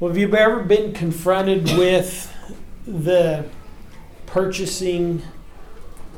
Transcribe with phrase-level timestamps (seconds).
[0.00, 2.34] Well, have you ever been confronted with
[2.84, 3.44] the
[4.26, 5.22] purchasing,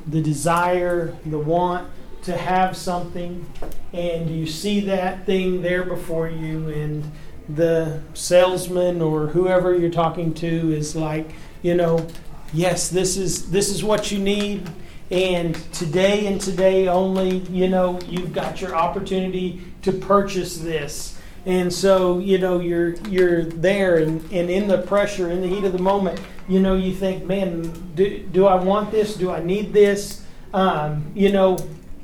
[0.06, 1.90] the desire, the want
[2.22, 3.44] to have something,
[3.92, 7.12] and you see that thing there before you, and
[7.50, 12.06] the salesman or whoever you're talking to is like, you know,
[12.54, 14.70] yes, this is this is what you need,
[15.10, 21.15] and today and today only, you know, you've got your opportunity to purchase this.
[21.46, 25.64] And so, you know, you're you're there and, and in the pressure, in the heat
[25.64, 29.14] of the moment, you know, you think, man, do, do I want this?
[29.16, 30.24] Do I need this?
[30.52, 31.56] Um, you know,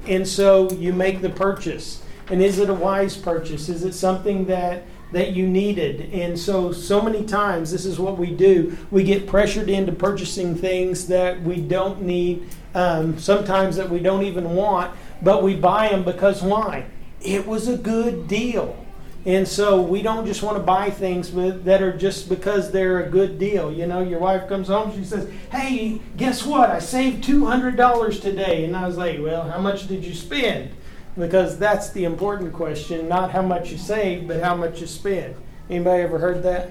[0.07, 2.03] and so you make the purchase.
[2.31, 3.69] And is it a wise purchase?
[3.69, 6.13] Is it something that that you needed.
[6.13, 8.77] And so, so many times, this is what we do.
[8.91, 14.25] We get pressured into purchasing things that we don't need, um, sometimes that we don't
[14.25, 16.87] even want, but we buy them because why?
[17.21, 18.82] It was a good deal.
[19.25, 23.09] And so we don't just want to buy things that are just because they're a
[23.09, 23.73] good deal.
[23.73, 26.71] You know, your wife comes home, she says, Hey, guess what?
[26.71, 28.65] I saved $200 today.
[28.65, 30.71] And I was like, Well, how much did you spend?
[31.17, 35.37] Because that's the important question, not how much you save, but how much you spend.
[35.71, 36.71] Anybody ever heard that?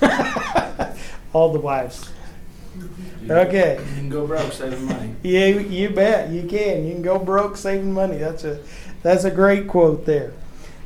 [1.32, 2.10] All the wives.
[3.28, 3.78] Okay.
[3.78, 5.14] You can go broke saving money.
[5.22, 6.86] Yeah, you bet you can.
[6.86, 8.16] You can go broke saving money.
[8.16, 8.60] That's a
[9.02, 10.32] that's a great quote there.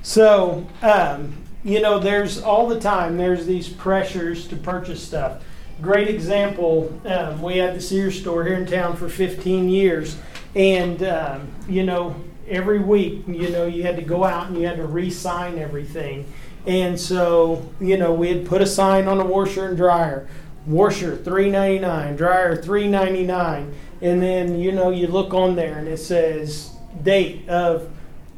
[0.03, 5.42] So, um, you know, there's all the time, there's these pressures to purchase stuff.
[5.81, 10.17] Great example, um, we had the Sears store here in town for 15 years.
[10.55, 12.17] And, um, you know,
[12.48, 15.59] every week, you know, you had to go out and you had to re sign
[15.59, 16.27] everything.
[16.66, 20.28] And so, you know, we had put a sign on a washer and dryer.
[20.64, 25.56] Washer three ninety nine, dryer three ninety nine, and then you know you look on
[25.56, 26.70] there and it says
[27.03, 27.91] date of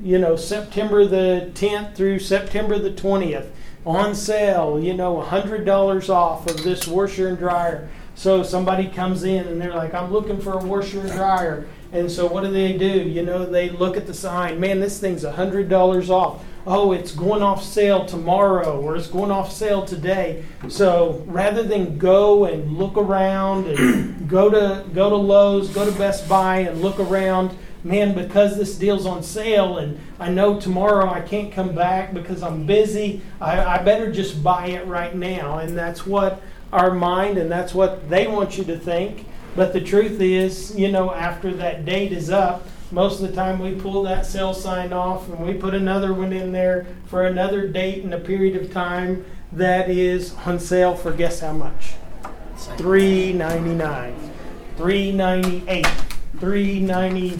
[0.03, 3.49] you know, September the 10th through September the 20th
[3.87, 7.89] on sale, you know, $100 off of this washer and dryer.
[8.15, 11.67] So somebody comes in and they're like, I'm looking for a washer and dryer.
[11.93, 12.87] And so what do they do?
[12.87, 16.45] You know, they look at the sign, man, this thing's $100 off.
[16.67, 20.45] Oh, it's going off sale tomorrow or it's going off sale today.
[20.69, 25.97] So rather than go and look around and go to go to Lowe's, go to
[25.99, 27.55] Best Buy and look around
[27.85, 32.43] man, because this deal's on sale and I know tomorrow I can't come back because
[32.43, 35.59] I'm busy, I, I better just buy it right now.
[35.59, 39.27] And that's what our mind and that's what they want you to think.
[39.55, 43.59] But the truth is, you know, after that date is up, most of the time
[43.59, 47.69] we pull that sale sign off and we put another one in there for another
[47.69, 51.95] date and a period of time that is on sale for guess how much?
[52.77, 54.33] Three ninety nine,
[54.77, 55.87] three ninety eight,
[56.39, 57.39] three ninety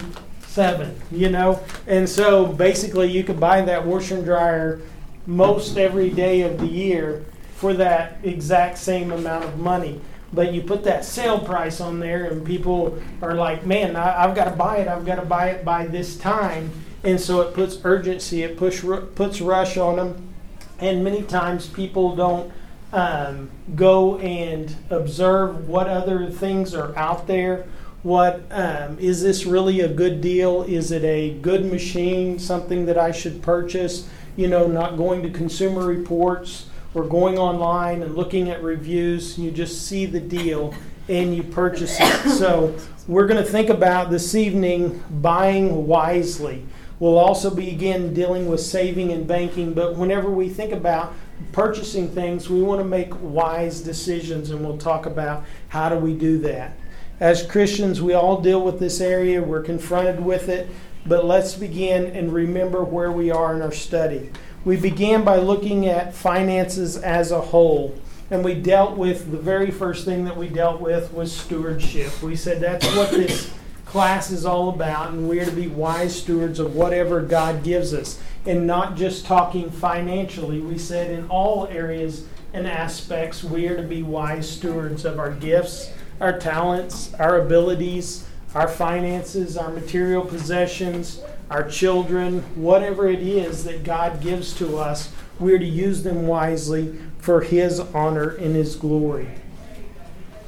[0.55, 1.61] seven, you know?
[1.85, 4.81] And so basically, you could buy that washer and dryer
[5.27, 9.99] most every day of the year for that exact same amount of money.
[10.31, 14.35] But you put that sale price on there, and people are like, man, I, have
[14.35, 14.87] got to buy it.
[14.87, 16.71] I've got to buy it by this time.
[17.03, 18.83] And so it puts urgency, it push,
[19.15, 20.33] puts rush on them.
[20.79, 22.51] And many times people don't
[22.93, 27.67] um, go and observe what other things are out there
[28.05, 30.61] what um, is this really a good deal?
[30.61, 34.07] Is it a good machine, something that I should purchase?
[34.35, 39.39] You know, not going to consumer reports or going online and looking at reviews.
[39.39, 40.75] You just see the deal
[41.09, 42.29] and you purchase it.
[42.29, 42.77] So,
[43.07, 46.63] we're going to think about this evening buying wisely.
[46.99, 51.13] We'll also begin dealing with saving and banking, but whenever we think about
[51.53, 56.13] purchasing things, we want to make wise decisions, and we'll talk about how do we
[56.13, 56.77] do that.
[57.19, 60.69] As Christians, we all deal with this area, we're confronted with it,
[61.05, 64.31] but let's begin and remember where we are in our study.
[64.65, 67.97] We began by looking at finances as a whole,
[68.29, 72.21] and we dealt with the very first thing that we dealt with was stewardship.
[72.21, 73.53] We said that's what this
[73.85, 77.93] class is all about, and we are to be wise stewards of whatever God gives
[77.93, 80.59] us, and not just talking financially.
[80.59, 85.31] We said in all areas and aspects, we are to be wise stewards of our
[85.31, 93.63] gifts our talents, our abilities, our finances, our material possessions, our children, whatever it is
[93.65, 98.75] that God gives to us, we're to use them wisely for His honor and His
[98.75, 99.29] glory.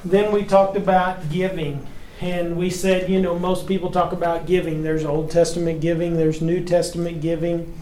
[0.05, 1.85] Then we talked about giving.
[2.19, 4.81] And we said, you know, most people talk about giving.
[4.81, 7.77] There's Old Testament giving, there's New Testament giving.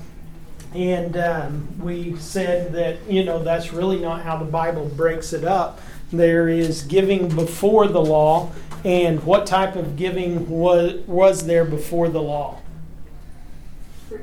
[0.73, 5.45] And um, we said that, you know, that's really not how the Bible breaks it
[5.45, 5.79] up.
[6.11, 8.51] There is giving before the law,
[8.83, 12.59] and what type of giving was, was there before the law?
[14.07, 14.19] Free,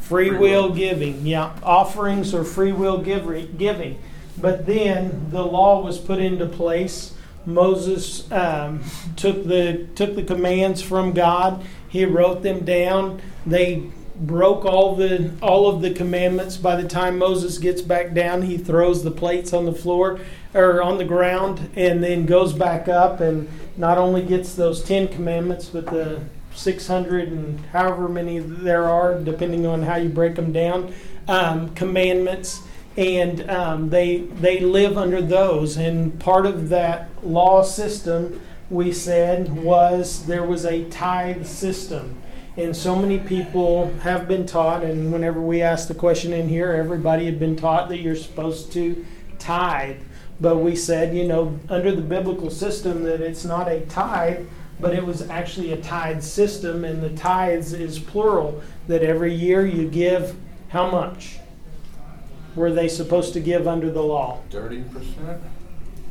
[0.00, 1.56] free will, will giving, yeah.
[1.62, 3.98] Offerings or free will giving.
[4.38, 7.14] But then the law was put into place.
[7.44, 8.82] Moses um,
[9.16, 11.64] took the took the commands from God.
[11.88, 13.20] He wrote them down.
[13.44, 16.56] They broke all the all of the commandments.
[16.56, 20.20] By the time Moses gets back down, he throws the plates on the floor
[20.54, 25.08] or on the ground, and then goes back up and not only gets those ten
[25.08, 26.20] commandments, but the
[26.54, 30.94] 600 and however many there are, depending on how you break them down,
[31.28, 32.62] um, commandments,
[32.96, 35.76] and um, they they live under those.
[35.76, 42.18] And part of that law system, we said, was there was a tithe system.
[42.54, 46.70] And so many people have been taught, and whenever we asked the question in here,
[46.72, 49.06] everybody had been taught that you're supposed to
[49.38, 49.96] tithe.
[50.40, 54.46] But we said, you know, under the biblical system, that it's not a tithe,
[54.80, 59.64] but it was actually a tithe system, and the tithes is plural, that every year
[59.66, 60.36] you give
[60.70, 61.38] how much?
[62.54, 64.40] Were they supposed to give under the law?
[64.50, 65.40] 30%?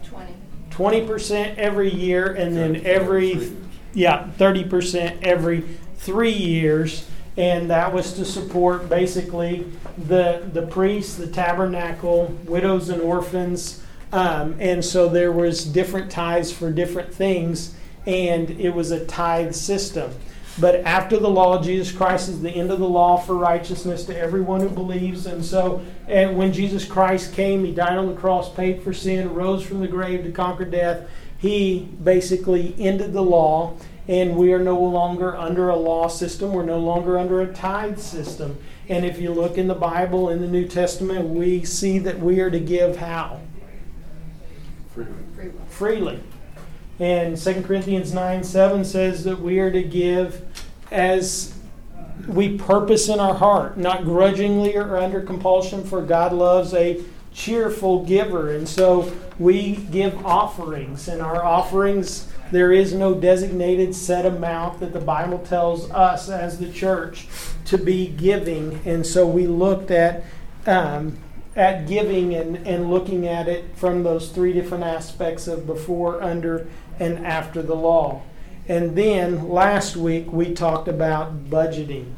[0.03, 0.33] 20.
[0.69, 3.51] 20% every year, and then every,
[3.94, 5.62] yeah, 30% every
[5.97, 7.07] three years.
[7.38, 9.65] And that was to support basically
[9.97, 13.83] the, the priests, the tabernacle, widows and orphans.
[14.12, 17.75] Um, and so there was different tithes for different things
[18.06, 20.12] and it was a tithe system.
[20.60, 24.18] But after the law, Jesus Christ is the end of the law for righteousness to
[24.18, 25.25] everyone who believes.
[25.25, 29.34] And so, and when Jesus Christ came, He died on the cross, paid for sin,
[29.34, 31.07] rose from the grave to conquer death.
[31.38, 36.52] He basically ended the law, and we are no longer under a law system.
[36.52, 38.57] We're no longer under a tithe system.
[38.90, 42.42] And if you look in the Bible, in the New Testament, we see that we
[42.42, 43.40] are to give how?
[45.36, 45.51] Freely.
[45.69, 46.19] Freely.
[47.00, 50.45] And 2 Corinthians 9 7 says that we are to give
[50.92, 51.57] as
[52.27, 57.01] we purpose in our heart, not grudgingly or under compulsion, for God loves a
[57.33, 58.53] cheerful giver.
[58.53, 64.94] And so we give offerings, and our offerings, there is no designated set amount that
[64.94, 67.27] the Bible tells us as the church
[67.65, 68.80] to be giving.
[68.86, 70.24] And so we looked at.
[70.68, 71.18] Um,
[71.56, 76.68] at giving and, and looking at it from those three different aspects of before, under,
[77.00, 78.21] and after the law.
[78.68, 82.13] And then last week we talked about budgeting.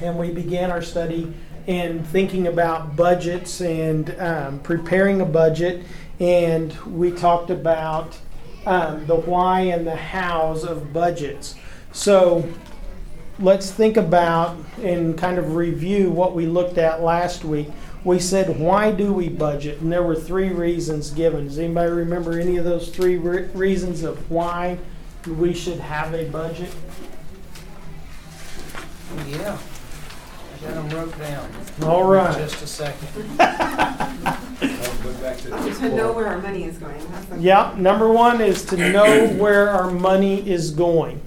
[0.00, 1.32] And we began our study
[1.68, 5.84] in thinking about budgets and um, preparing a budget.
[6.18, 8.18] And we talked about
[8.66, 11.54] um, the why and the hows of budgets.
[11.92, 12.48] So
[13.38, 17.68] let's think about and kind of review what we looked at last week
[18.04, 19.80] we said, why do we budget?
[19.80, 21.46] And there were three reasons given.
[21.46, 24.78] Does anybody remember any of those three re- reasons of why
[25.26, 26.70] we should have a budget?
[29.28, 29.58] Yeah.
[29.58, 31.50] I got them wrote down.
[31.82, 32.36] All right.
[32.36, 33.08] Just a second.
[35.02, 37.00] To know where our money is going.
[37.38, 41.20] Yeah, number one is to know where our money is going.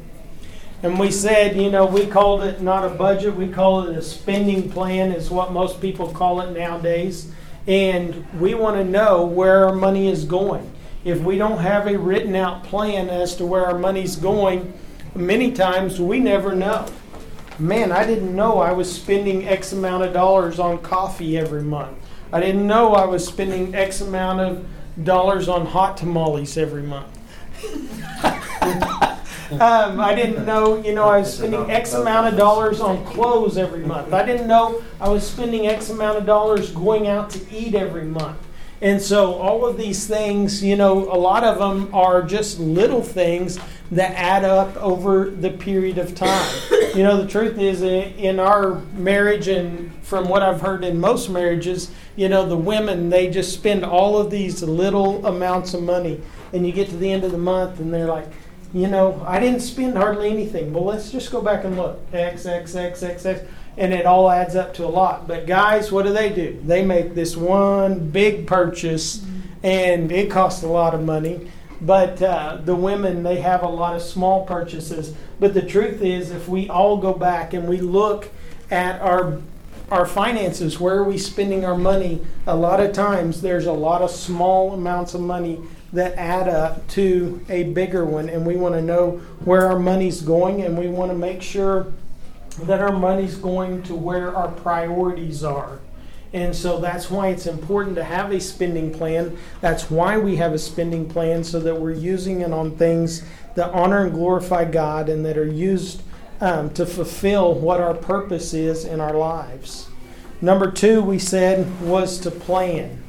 [0.84, 4.02] And we said, you know, we called it not a budget, we call it a
[4.02, 7.32] spending plan, is what most people call it nowadays.
[7.66, 10.72] And we want to know where our money is going.
[11.04, 14.74] If we don't have a written out plan as to where our money's going,
[15.16, 16.88] many times we never know.
[17.58, 21.98] Man, I didn't know I was spending X amount of dollars on coffee every month.
[22.32, 24.68] I didn't know I was spending X amount of
[25.04, 27.18] dollars on hot tamales every month.
[29.52, 33.58] Um, I didn't know, you know, I was spending X amount of dollars on clothes
[33.58, 34.14] every month.
[34.14, 38.06] I didn't know I was spending X amount of dollars going out to eat every
[38.06, 38.40] month.
[38.82, 43.02] And so all of these things, you know, a lot of them are just little
[43.02, 43.58] things
[43.92, 46.62] that add up over the period of time.
[46.96, 51.30] You know, the truth is in our marriage and from what I've heard in most
[51.30, 56.20] marriages, you know, the women, they just spend all of these little amounts of money.
[56.52, 58.28] And you get to the end of the month and they're like,
[58.76, 60.74] you know, I didn't spend hardly anything.
[60.74, 61.98] Well, let's just go back and look.
[62.12, 63.42] X, X, X, X, X.
[63.78, 65.30] And it all adds up to a lot.
[65.30, 66.60] But guys, what do they do?
[66.62, 69.26] They make this one big purchase
[69.64, 71.50] and it costs a lot of money.
[71.80, 75.14] But uh, the women, they have a lot of small purchases.
[75.40, 78.28] But the truth is, if we all go back and we look
[78.70, 79.40] at our
[79.92, 82.20] our finances, where are we spending our money?
[82.48, 85.60] A lot of times, there's a lot of small amounts of money
[85.96, 88.30] that add up to a bigger one.
[88.30, 91.92] And we want to know where our money's going, and we want to make sure
[92.64, 95.80] that our money's going to where our priorities are.
[96.34, 99.38] And so that's why it's important to have a spending plan.
[99.62, 103.24] That's why we have a spending plan so that we're using it on things
[103.56, 106.02] that honor and glorify God and that are used
[106.42, 109.88] um, to fulfill what our purpose is in our lives.
[110.42, 113.02] Number two, we said, was to plan.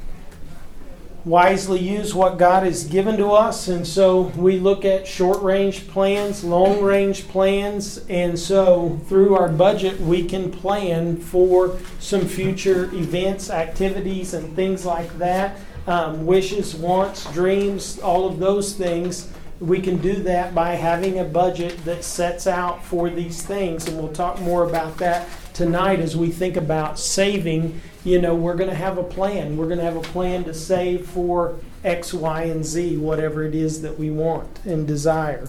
[1.27, 3.67] Wisely use what God has given to us.
[3.67, 7.99] And so we look at short range plans, long range plans.
[8.09, 14.87] And so through our budget, we can plan for some future events, activities, and things
[14.87, 15.59] like that.
[15.89, 19.29] Um, wishes, wants, dreams, all of those things.
[19.59, 23.89] We can do that by having a budget that sets out for these things.
[23.89, 28.57] And we'll talk more about that tonight as we think about saving, you know, we're
[28.57, 29.57] going to have a plan.
[29.57, 33.55] We're going to have a plan to save for X, Y, and Z, whatever it
[33.55, 35.49] is that we want and desire.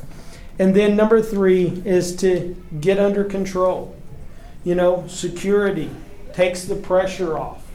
[0.59, 3.97] And then number three is to get under control.
[4.63, 5.89] You know, security
[6.31, 7.69] takes the pressure off.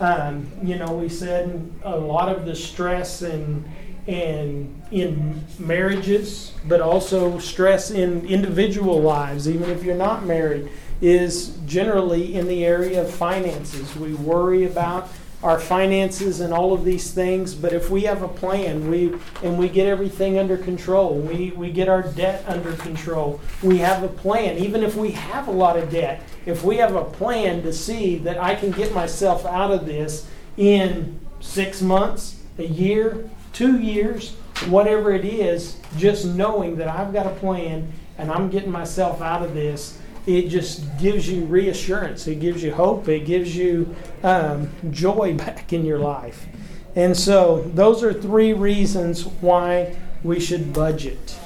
[0.00, 3.64] Um, you know, we said a lot of the stress and
[4.08, 10.68] and in marriages, but also stress in individual lives, even if you're not married
[11.00, 13.94] is generally in the area of finances.
[13.96, 15.08] We worry about
[15.42, 19.12] our finances and all of these things, but if we have a plan, we
[19.42, 23.40] and we get everything under control, we, we get our debt under control.
[23.62, 26.96] We have a plan, even if we have a lot of debt, if we have
[26.96, 30.26] a plan to see that I can get myself out of this
[30.56, 34.34] in six months, a year, two years,
[34.68, 39.42] whatever it is, just knowing that I've got a plan and I'm getting myself out
[39.42, 42.26] of this it just gives you reassurance.
[42.26, 43.08] It gives you hope.
[43.08, 46.46] It gives you um, joy back in your life.
[46.94, 51.38] And so, those are three reasons why we should budget.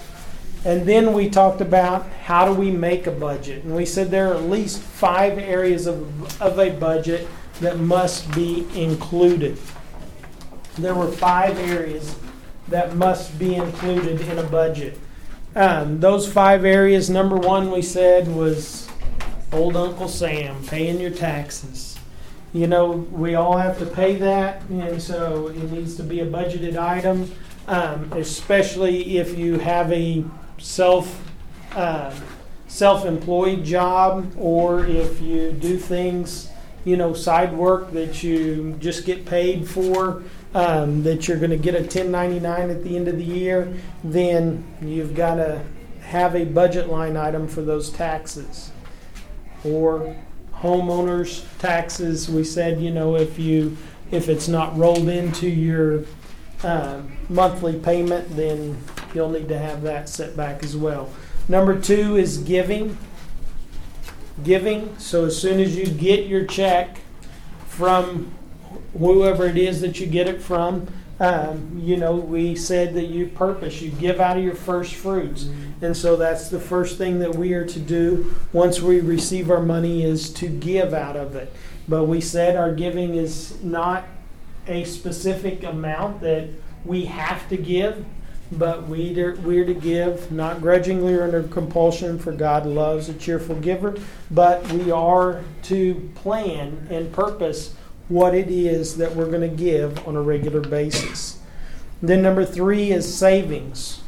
[0.64, 3.64] And then we talked about how do we make a budget.
[3.64, 7.26] And we said there are at least five areas of, of a budget
[7.60, 9.58] that must be included.
[10.78, 12.14] There were five areas
[12.68, 14.98] that must be included in a budget.
[15.54, 18.88] Um, those five areas, number one, we said was
[19.52, 21.98] old Uncle Sam paying your taxes.
[22.52, 26.26] You know, we all have to pay that, and so it needs to be a
[26.26, 27.32] budgeted item,
[27.66, 30.24] um, especially if you have a
[30.58, 31.20] self
[31.74, 32.14] uh,
[32.68, 36.48] self-employed job or if you do things,
[36.84, 40.22] you know, side work that you just get paid for
[40.54, 44.64] um, that you're going to get a 1099 at the end of the year, then
[44.82, 45.62] you've got to
[46.02, 48.72] have a budget line item for those taxes.
[49.64, 50.16] Or
[50.54, 53.76] homeowners taxes, we said, you know, if you
[54.10, 56.04] if it's not rolled into your
[56.64, 58.76] uh, monthly payment, then
[59.14, 61.10] you'll need to have that set back as well.
[61.48, 62.98] Number two is giving.
[64.42, 64.98] Giving.
[64.98, 67.00] So as soon as you get your check
[67.66, 68.32] from
[68.96, 70.86] whoever it is that you get it from.
[71.18, 75.50] Um, you know, we said that you purpose, you give out of your first fruits.
[75.82, 79.62] And so that's the first thing that we are to do once we receive our
[79.62, 81.52] money is to give out of it.
[81.88, 84.04] But we said our giving is not
[84.66, 86.48] a specific amount that
[86.84, 88.04] we have to give,
[88.52, 89.12] but we
[89.42, 93.96] we're to give not grudgingly or under compulsion, for God loves a cheerful giver.
[94.30, 97.74] But we are to plan and purpose
[98.10, 101.38] what it is that we're going to give on a regular basis.
[102.02, 104.02] Then, number three is savings.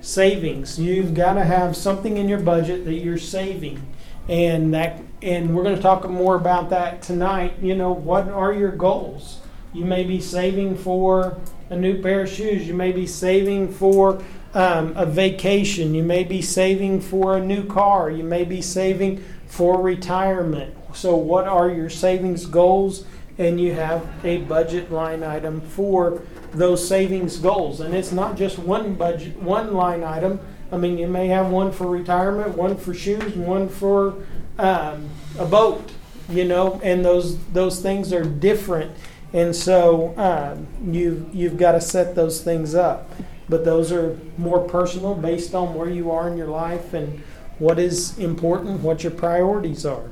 [0.00, 0.78] Savings.
[0.78, 3.86] You've got to have something in your budget that you're saving.
[4.28, 7.54] And that and we're going to talk more about that tonight.
[7.60, 9.40] You know, what are your goals?
[9.72, 11.38] You may be saving for
[11.68, 12.66] a new pair of shoes.
[12.66, 14.22] You may be saving for
[14.54, 15.94] um, a vacation.
[15.94, 18.10] You may be saving for a new car.
[18.10, 20.74] You may be saving for retirement.
[20.94, 23.04] So, what are your savings goals?
[23.38, 27.80] And you have a budget line item for those savings goals.
[27.80, 30.40] And it's not just one budget, one line item.
[30.72, 34.14] I mean, you may have one for retirement, one for shoes, one for
[34.58, 35.92] um, a boat.
[36.28, 38.90] You know, and those those things are different,
[39.32, 43.08] and so um, you you've got to set those things up.
[43.48, 47.22] But those are more personal, based on where you are in your life and
[47.60, 50.10] what is important, what your priorities are.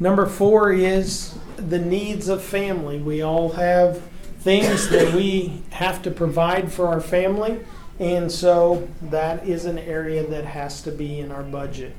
[0.00, 2.98] Number four is the needs of family.
[2.98, 4.02] We all have
[4.40, 7.60] things that we have to provide for our family,
[7.98, 11.94] and so that is an area that has to be in our budget.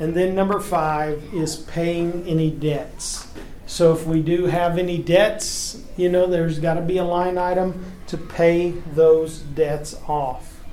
[0.00, 3.28] And then number five is paying any debts.
[3.64, 7.38] So if we do have any debts, you know, there's got to be a line
[7.38, 10.64] item to pay those debts off.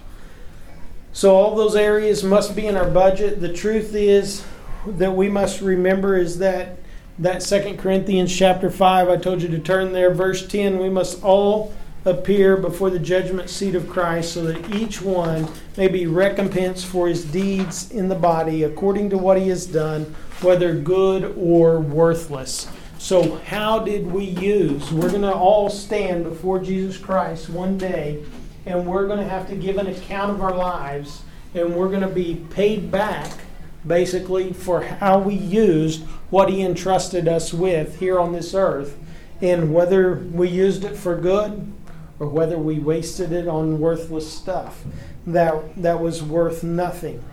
[1.14, 3.42] So all those areas must be in our budget.
[3.42, 4.44] The truth is
[4.94, 6.77] that we must remember is that
[7.20, 11.24] that Second Corinthians chapter 5, I told you to turn there, verse 10, we must
[11.24, 11.74] all
[12.06, 17.08] appear before the judgment seat of Christ, so that each one may be recompensed for
[17.08, 22.67] his deeds in the body according to what he has done, whether good or worthless.
[23.00, 24.91] So, how did we use?
[24.91, 28.24] We're going to all stand before Jesus Christ one day,
[28.65, 31.22] and we're going to have to give an account of our lives,
[31.53, 33.32] and we're going to be paid back
[33.88, 38.98] basically for how we used what he entrusted us with here on this earth.
[39.41, 41.72] And whether we used it for good
[42.20, 44.84] or whether we wasted it on worthless stuff
[45.27, 47.24] that that was worth nothing.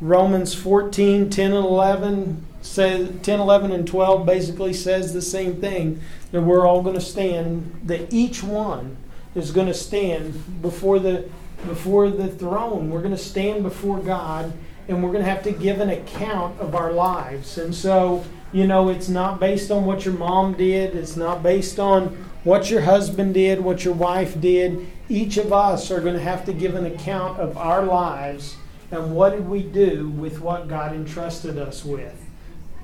[0.00, 6.00] Romans 14 10 and 11 says 10 11 and 12 basically says the same thing
[6.30, 8.96] that we're all going to stand that each one
[9.34, 11.28] is going to stand before the
[11.66, 12.90] before the throne.
[12.90, 14.52] We're going to stand before god
[14.88, 17.58] and we're going to have to give an account of our lives.
[17.58, 21.78] And so, you know, it's not based on what your mom did, it's not based
[21.78, 24.86] on what your husband did, what your wife did.
[25.10, 28.56] Each of us are going to have to give an account of our lives
[28.90, 32.24] and what did we do with what God entrusted us with.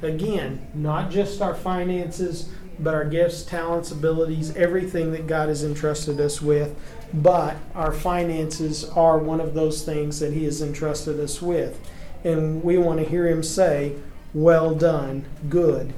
[0.02, 6.20] Again, not just our finances, but our gifts, talents, abilities, everything that God has entrusted
[6.20, 6.76] us with.
[7.14, 11.78] But our finances are one of those things that He has entrusted us with
[12.24, 13.94] and we want to hear him say,
[14.32, 15.92] Well done, good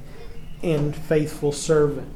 [0.61, 2.11] and faithful servant.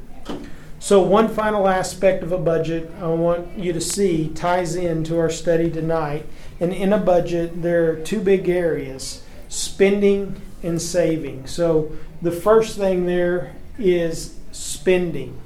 [0.80, 5.30] So, one final aspect of a budget I want you to see ties into our
[5.30, 6.26] study tonight.
[6.60, 11.48] And in a budget, there are two big areas spending and saving.
[11.48, 11.92] So,
[12.22, 15.40] the first thing there is spending.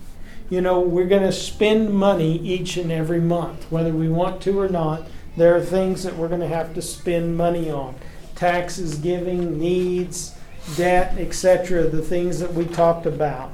[0.50, 4.60] You know, we're going to spend money each and every month, whether we want to
[4.60, 5.08] or not.
[5.36, 7.96] There are things that we're going to have to spend money on
[8.36, 10.36] taxes, giving, needs,
[10.76, 13.52] debt, etc., the things that we talked about.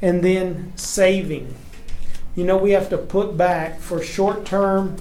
[0.00, 1.54] And then saving.
[2.34, 4.96] You know, we have to put back for short term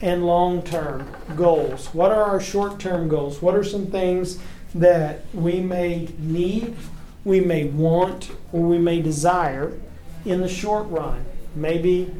[0.00, 1.86] and long term goals.
[1.94, 3.40] What are our short term goals?
[3.40, 4.38] What are some things
[4.74, 6.76] that we may need,
[7.24, 9.78] we may want, or we may desire
[10.24, 11.24] in the short run?
[11.54, 12.12] Maybe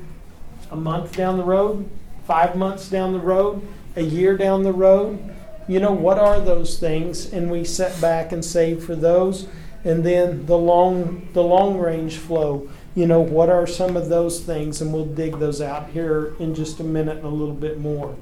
[0.70, 1.90] a month down the road,
[2.26, 5.34] five months down the road, a year down the road
[5.70, 7.32] you know, what are those things?
[7.32, 9.46] And we set back and save for those.
[9.84, 14.40] And then the long, the long range flow, you know, what are some of those
[14.40, 14.80] things?
[14.80, 18.16] And we'll dig those out here in just a minute and a little bit more.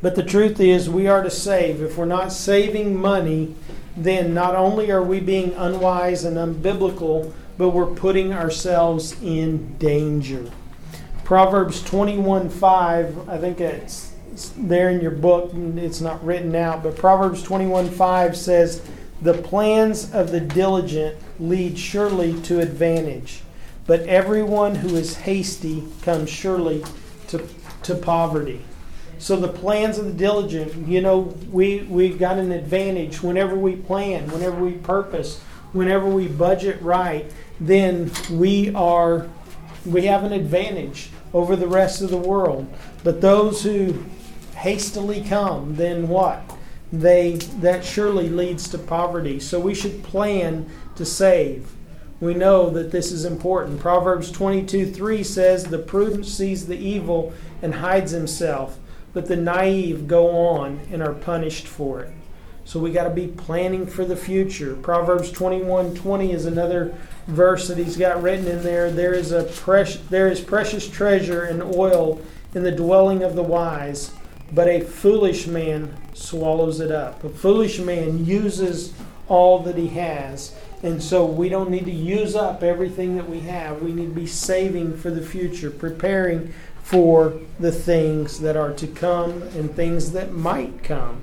[0.00, 1.82] But the truth is, we are to save.
[1.82, 3.56] If we're not saving money,
[3.96, 10.48] then not only are we being unwise and unbiblical, but we're putting ourselves in danger.
[11.24, 14.07] Proverbs 21 5, I think it's
[14.56, 15.52] there in your book.
[15.54, 18.82] It's not written out, but Proverbs 21 5 says,
[19.22, 23.42] The plans of the diligent lead surely to advantage,
[23.86, 26.84] but everyone who is hasty comes surely
[27.28, 27.46] to,
[27.82, 28.64] to poverty.
[29.18, 33.74] So the plans of the diligent, you know, we, we've got an advantage whenever we
[33.74, 35.40] plan, whenever we purpose,
[35.72, 39.28] whenever we budget right, then we are
[39.84, 42.66] we have an advantage over the rest of the world.
[43.04, 44.04] But those who
[44.58, 46.42] hastily come, then what?
[46.92, 49.40] They that surely leads to poverty.
[49.40, 51.70] So we should plan to save.
[52.20, 53.78] We know that this is important.
[53.78, 58.78] Proverbs 22 3 says, The prudent sees the evil and hides himself,
[59.12, 62.12] but the naive go on and are punished for it.
[62.64, 64.74] So we got to be planning for the future.
[64.74, 66.94] Proverbs 21 20 is another
[67.26, 68.90] verse that he's got written in there.
[68.90, 72.20] There is a precious, there is precious treasure and oil
[72.54, 74.12] in the dwelling of the wise,
[74.52, 77.22] but a foolish man swallows it up.
[77.24, 78.92] A foolish man uses
[79.28, 80.54] all that he has.
[80.82, 83.82] And so we don't need to use up everything that we have.
[83.82, 88.86] We need to be saving for the future, preparing for the things that are to
[88.86, 91.22] come and things that might come.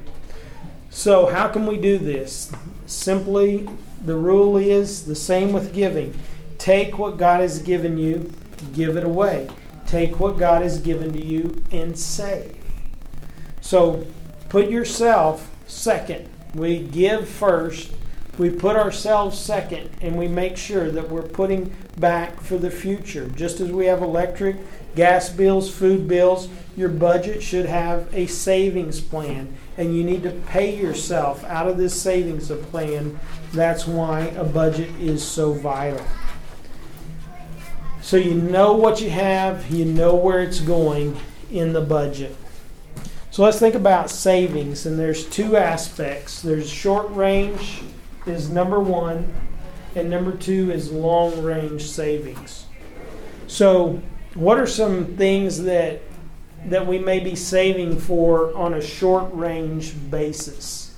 [0.90, 2.52] So, how can we do this?
[2.86, 3.68] Simply,
[4.04, 6.14] the rule is the same with giving.
[6.58, 8.32] Take what God has given you,
[8.74, 9.50] give it away.
[9.88, 12.55] Take what God has given to you and save.
[13.65, 14.06] So
[14.49, 16.30] put yourself second.
[16.54, 17.91] We give first.
[18.38, 23.28] We put ourselves second, and we make sure that we're putting back for the future.
[23.30, 24.58] Just as we have electric,
[24.95, 26.47] gas bills, food bills,
[26.78, 31.78] your budget should have a savings plan, and you need to pay yourself out of
[31.78, 33.19] this savings plan.
[33.51, 36.06] That's why a budget is so vital.
[38.04, 41.17] So you know what you have, you know where it's going
[41.49, 42.36] in the budget.
[43.36, 46.41] So let's think about savings, and there's two aspects.
[46.41, 47.82] There's short range
[48.26, 49.30] is number one,
[49.93, 52.65] and number two is long range savings.
[53.48, 54.02] So
[54.36, 56.00] what are some things that
[56.67, 60.95] that we may be saving for on a short range basis?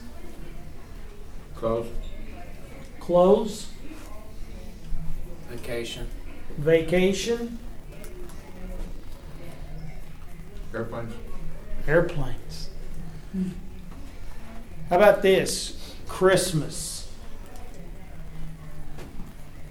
[1.56, 1.88] Close.
[3.00, 3.66] Clothes,
[5.50, 6.08] Vacation.
[6.60, 7.58] vacation,
[10.72, 11.14] Airplanes.
[11.88, 12.70] Airplanes.
[14.90, 15.96] How about this?
[16.08, 17.12] Christmas.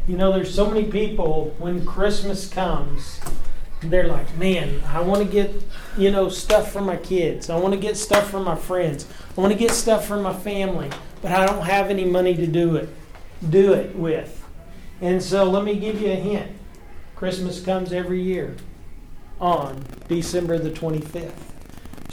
[0.07, 3.21] You know, there's so many people when Christmas comes,
[3.81, 5.53] they're like, man, I want to get,
[5.99, 7.51] you know, stuff for my kids.
[7.51, 9.07] I want to get stuff for my friends.
[9.37, 10.91] I want to get stuff for my family,
[11.23, 12.89] but I don't have any money to do it,
[13.51, 14.45] do it with.
[15.01, 16.53] And so let me give you a hint.
[17.17, 18.57] Christmas comes every year
[19.41, 21.33] on December the 25th.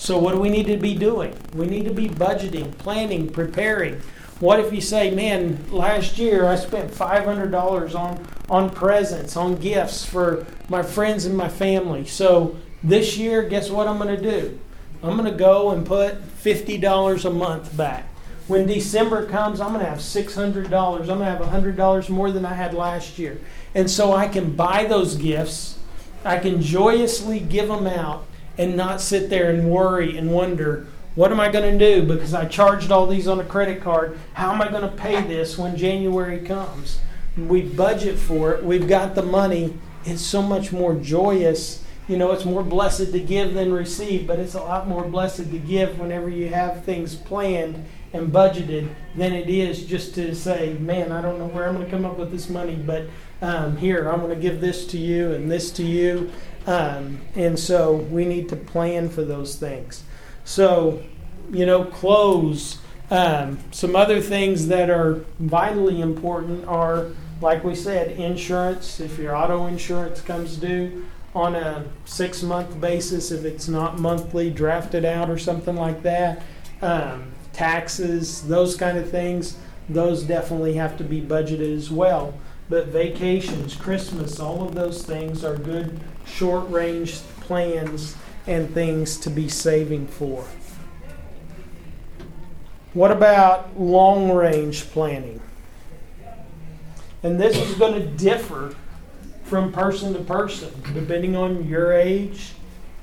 [0.04, 1.34] So, what do we need to be doing?
[1.54, 4.02] We need to be budgeting, planning, preparing.
[4.42, 10.04] What if you say, man, last year I spent $500 on, on presents, on gifts
[10.04, 12.04] for my friends and my family.
[12.06, 14.60] So, this year, guess what I'm going to do?
[15.02, 18.06] I'm going to go and put $50 a month back.
[18.48, 20.66] When December comes, I'm going to have $600.
[20.66, 23.40] I'm going to have $100 more than I had last year.
[23.74, 25.80] And so I can buy those gifts,
[26.26, 28.26] I can joyously give them out,
[28.58, 32.04] and not sit there and worry and wonder, what am I going to do?
[32.06, 34.18] Because I charged all these on a credit card.
[34.34, 37.00] How am I going to pay this when January comes?
[37.38, 39.78] We budget for it, we've got the money.
[40.06, 41.84] It's so much more joyous.
[42.08, 45.52] You know, it's more blessed to give than receive, but it's a lot more blessed
[45.52, 50.74] to give whenever you have things planned and budgeted than it is just to say,
[50.74, 53.06] man, I don't know where I'm going to come up with this money, but
[53.42, 56.32] um, here, I'm going to give this to you and this to you.
[56.66, 60.04] Um, and so we need to plan for those things.
[60.46, 61.04] So,
[61.52, 62.80] you know, clothes.
[63.12, 67.08] Um, some other things that are vitally important are,
[67.42, 69.00] like we said, insurance.
[69.00, 74.50] If your auto insurance comes due on a six month basis, if it's not monthly,
[74.50, 76.42] drafted out or something like that.
[76.82, 79.58] Um, taxes, those kind of things,
[79.90, 82.34] those definitely have to be budgeted as well.
[82.70, 86.00] But vacations, Christmas, all of those things are good
[86.34, 88.16] short range plans
[88.48, 90.46] and things to be saving for.
[92.94, 95.42] What about long range planning?
[97.24, 98.76] And this is going to differ
[99.44, 102.54] from person to person, depending on your age,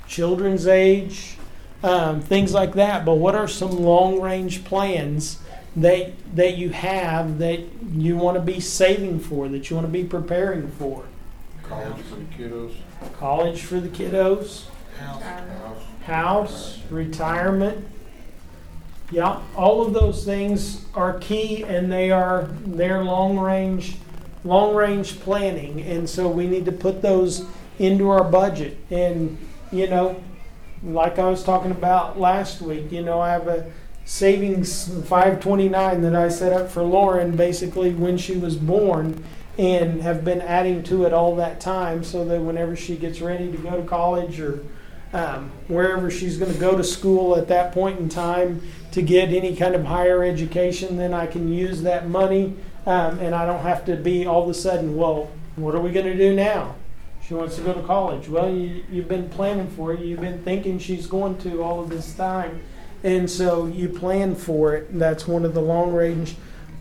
[0.07, 1.37] children's age,
[1.83, 3.05] um, things like that.
[3.05, 5.39] But what are some long range plans
[5.77, 7.61] that that you have that
[7.93, 11.05] you want to be saving for, that you want to be preparing for?
[11.63, 12.75] College for the kiddos.
[13.19, 14.65] College for the kiddos,
[16.05, 16.79] House.
[16.91, 17.87] Retirement.
[19.11, 23.97] Yeah, all of those things are key, and they are they're long range,
[24.45, 27.45] long range planning, and so we need to put those
[27.79, 28.79] into our budget.
[28.91, 29.37] And
[29.73, 30.23] you know,
[30.83, 33.71] like I was talking about last week, you know, I have a
[34.05, 39.23] savings 529 that I set up for Lauren basically when she was born
[39.59, 43.51] and have been adding to it all that time so that whenever she gets ready
[43.51, 44.65] to go to college or
[45.13, 49.31] um, wherever she's going to go to school at that point in time to get
[49.31, 53.63] any kind of higher education, then I can use that money um, and I don't
[53.63, 56.77] have to be all of a sudden, well, what are we going to do now?
[57.27, 58.29] She wants to go to college.
[58.29, 60.01] Well, you, you've been planning for it.
[60.01, 62.63] You've been thinking she's going to all of this time.
[63.03, 64.99] And so you plan for it.
[64.99, 66.37] That's one of the long range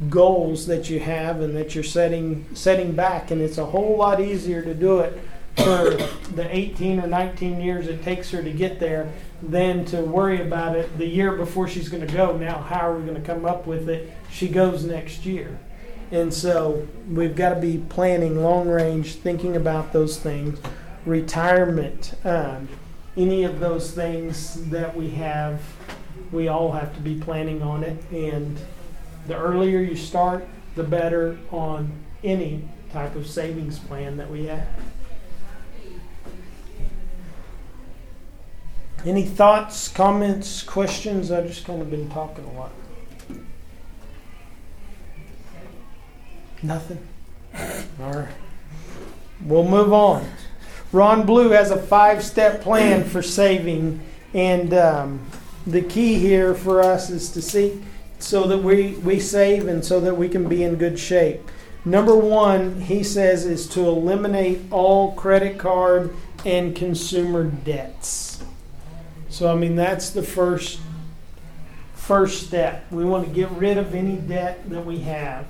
[0.08, 4.22] goals that you have and that you're setting setting back and it's a whole lot
[4.22, 5.20] easier to do it
[5.58, 5.90] for
[6.36, 10.76] the 18 or 19 years it takes her to get there than to worry about
[10.76, 12.38] it the year before she's going to go.
[12.38, 14.14] Now how are we going to come up with it?
[14.32, 15.60] She goes next year.
[16.12, 20.60] And so we've got to be planning long range thinking about those things.
[21.06, 22.68] Retirement um,
[23.18, 25.62] any of those things that we have
[26.32, 28.58] we all have to be planning on it and
[29.30, 31.92] the earlier you start, the better on
[32.24, 34.68] any type of savings plan that we have.
[39.06, 41.32] Any thoughts, comments, questions?
[41.32, 42.72] I've just kind of been talking a lot.
[46.62, 47.08] Nothing?
[48.02, 48.28] All right.
[49.46, 50.28] We'll move on.
[50.92, 54.02] Ron Blue has a five step plan for saving,
[54.34, 55.26] and um,
[55.68, 57.80] the key here for us is to see
[58.20, 61.50] so that we, we save and so that we can be in good shape.
[61.86, 66.14] Number one, he says, is to eliminate all credit card
[66.46, 68.44] and consumer debts.
[69.30, 70.80] So I mean that's the first
[71.94, 72.92] first step.
[72.92, 75.46] We want to get rid of any debt that we have.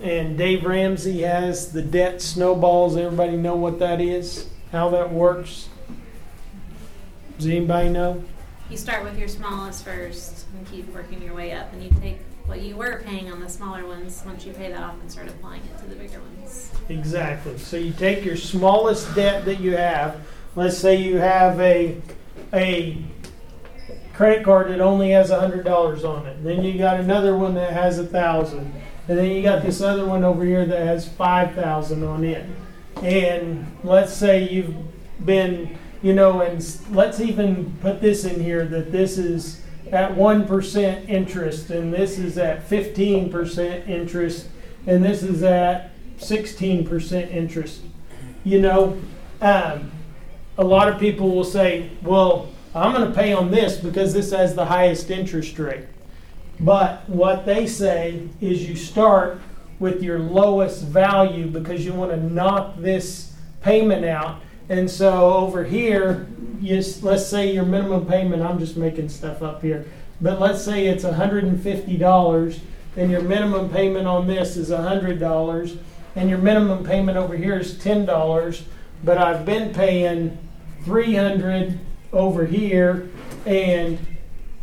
[0.00, 2.96] And Dave Ramsey has the debt snowballs.
[2.96, 4.50] Everybody know what that is?
[4.72, 5.68] how that works?
[7.38, 8.24] Does anybody know?
[8.70, 12.20] You start with your smallest first and keep working your way up, and you take
[12.46, 15.26] what you were paying on the smaller ones once you pay that off and start
[15.26, 16.70] applying it to the bigger ones.
[16.88, 17.58] Exactly.
[17.58, 20.20] So you take your smallest debt that you have.
[20.54, 22.00] Let's say you have a
[22.52, 23.02] a
[24.14, 26.44] credit card that only has hundred dollars on it.
[26.44, 28.72] Then you got another one that has a thousand,
[29.08, 32.48] and then you got this other one over here that has five thousand on it.
[33.02, 34.76] And let's say you've
[35.26, 40.46] been, you know, and let's even put this in here that this is at one
[40.46, 44.48] percent interest, and this is at fifteen percent interest,
[44.86, 47.82] and this is at sixteen percent interest.
[48.44, 48.98] You know,
[49.40, 49.90] um,
[50.56, 54.30] a lot of people will say, "Well, I'm going to pay on this because this
[54.32, 55.86] has the highest interest rate."
[56.60, 59.40] But what they say is you start
[59.78, 64.40] with your lowest value because you want to knock this payment out.
[64.70, 66.28] And so over here,
[66.60, 69.84] you, let's say your minimum payment, I'm just making stuff up here,
[70.20, 72.60] but let's say it's $150
[72.96, 75.78] and your minimum payment on this is $100
[76.14, 78.62] and your minimum payment over here is $10,
[79.02, 80.38] but I've been paying
[80.84, 81.80] 300
[82.12, 83.10] over here
[83.46, 83.98] and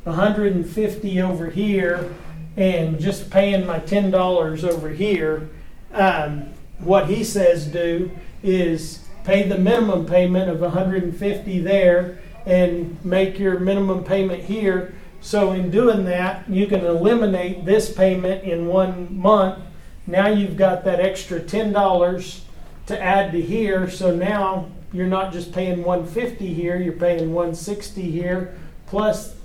[0.06, 2.16] 150 over here
[2.56, 5.50] and just paying my $10 over here.
[5.92, 8.10] Um, what he says do
[8.42, 14.96] is pay the minimum payment of 150 there and make your minimum payment here.
[15.20, 19.60] So in doing that, you can eliminate this payment in one month.
[20.08, 22.40] Now you've got that extra $10
[22.86, 23.90] to add to here.
[23.90, 29.36] So now you're not just paying 150 here, you're paying 160 here plus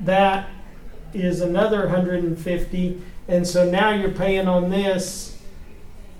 [0.00, 0.48] that
[1.12, 5.37] is another 150 and so now you're paying on this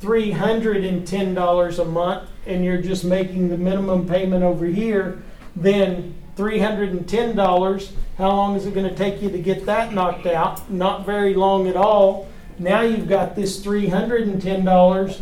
[0.00, 5.22] $310 a month and you're just making the minimum payment over here
[5.56, 10.68] then $310 how long is it going to take you to get that knocked out?
[10.68, 12.26] Not very long at all.
[12.58, 15.20] Now you've got this $310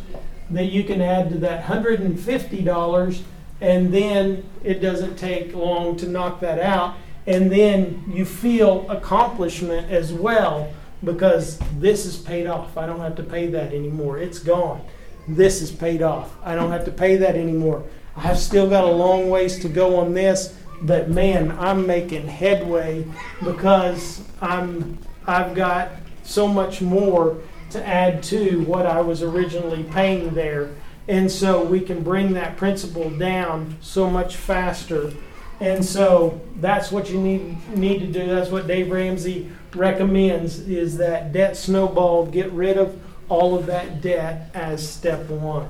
[0.49, 3.23] that you can add to that $150
[3.61, 6.95] and then it doesn't take long to knock that out.
[7.27, 10.73] And then you feel accomplishment as well
[11.05, 12.77] because this is paid off.
[12.77, 14.19] I don't have to pay that anymore.
[14.19, 14.85] It's gone.
[15.29, 16.35] This is paid off.
[16.43, 17.85] I don't have to pay that anymore.
[18.17, 23.05] I've still got a long ways to go on this, but man, I'm making headway
[23.43, 25.91] because I'm I've got
[26.23, 27.39] so much more
[27.71, 30.71] to add to what I was originally paying there.
[31.09, 35.13] And so we can bring that principal down so much faster
[35.61, 38.27] and so that's what you need need to do.
[38.27, 44.01] That's what Dave Ramsey recommends is that debt snowball, get rid of all of that
[44.01, 45.69] debt as step one.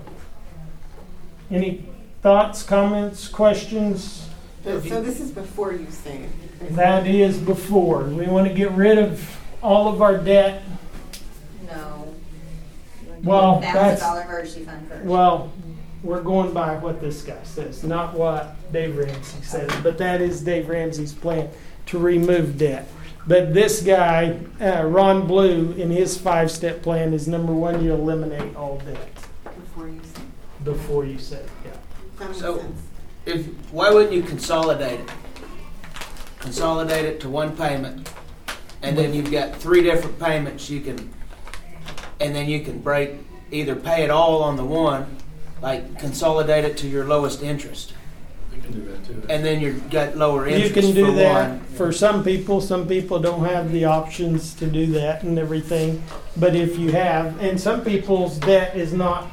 [1.51, 1.85] Any
[2.23, 4.29] thoughts, comments, questions?
[4.65, 6.29] So this is before you save.
[6.75, 8.05] That is before.
[8.05, 10.63] We want to get rid of all of our debt.
[11.67, 12.15] No.
[13.23, 15.05] Well, that's- Thousand dollar emergency fund first.
[15.05, 15.53] Well,
[16.03, 20.41] we're going by what this guy says, not what Dave Ramsey says, but that is
[20.43, 21.49] Dave Ramsey's plan
[21.87, 22.89] to remove debt.
[23.27, 27.93] But this guy, uh, Ron Blue, in his five step plan, is number one, you
[27.93, 29.09] eliminate all debt
[29.45, 30.65] Before you save.
[30.65, 31.51] before you save.
[31.65, 31.73] Yeah.
[32.19, 32.81] That makes So- sense.
[33.27, 35.11] If, why wouldn't you consolidate it?
[36.39, 38.09] Consolidate it to one payment,
[38.83, 41.13] and then you've got three different payments you can,
[42.21, 43.15] and then you can break,
[43.51, 45.17] either pay it all on the one,
[45.61, 47.96] like consolidate it to your lowest interest, You
[48.67, 49.23] can do that too.
[49.29, 51.61] and then you've got lower You interest can do for that one.
[51.77, 52.61] for some people.
[52.61, 56.03] Some people don't have the options to do that and everything.
[56.37, 59.31] But if you have, and some people's debt is not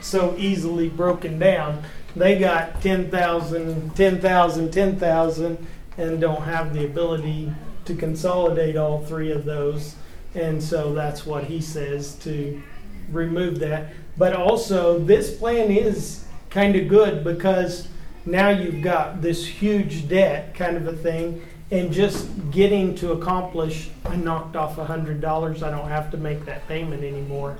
[0.00, 1.82] so easily broken down.
[2.14, 5.66] They got 10,000, 10,000, 10,000
[5.98, 7.52] and don't have the ability
[7.84, 9.96] to consolidate all three of those.
[10.34, 12.62] And so that's what he says to
[13.10, 13.92] remove that.
[14.18, 17.88] But also, this plan is kind of good because
[18.26, 23.90] now you've got this huge debt kind of a thing and just getting to accomplish
[24.04, 27.56] i knocked off $100 i don't have to make that payment anymore.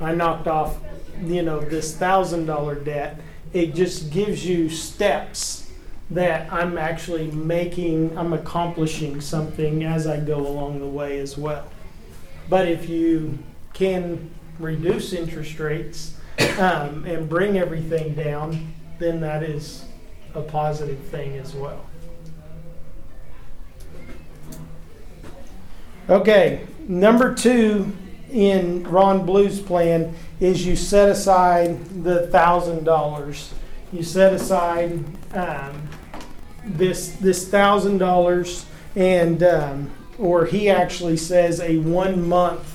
[0.00, 0.78] I knocked off
[1.22, 3.20] you know this $1000 debt.
[3.52, 5.70] It just gives you steps
[6.10, 11.66] that i'm actually making i'm accomplishing something as i go along the way as well.
[12.48, 13.38] But if you
[13.72, 16.16] can reduce interest rates
[16.58, 19.84] um, and bring everything down then that is
[20.34, 21.84] a positive thing as well.
[26.08, 27.92] Okay, number two
[28.30, 33.54] in Ron Blue's plan is you set aside the thousand dollars
[33.94, 35.88] you set aside um,
[36.64, 38.66] this this thousand dollars,
[38.96, 42.68] and um, or he actually says a one month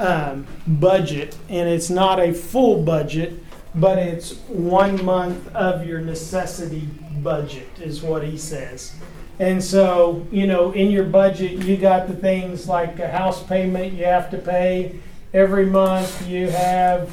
[0.00, 3.34] um, budget, and it's not a full budget,
[3.76, 6.88] but it's one month of your necessity
[7.22, 8.94] budget, is what he says.
[9.38, 13.92] And so, you know, in your budget, you got the things like a house payment
[13.92, 14.98] you have to pay
[15.34, 16.26] every month.
[16.26, 17.10] You have,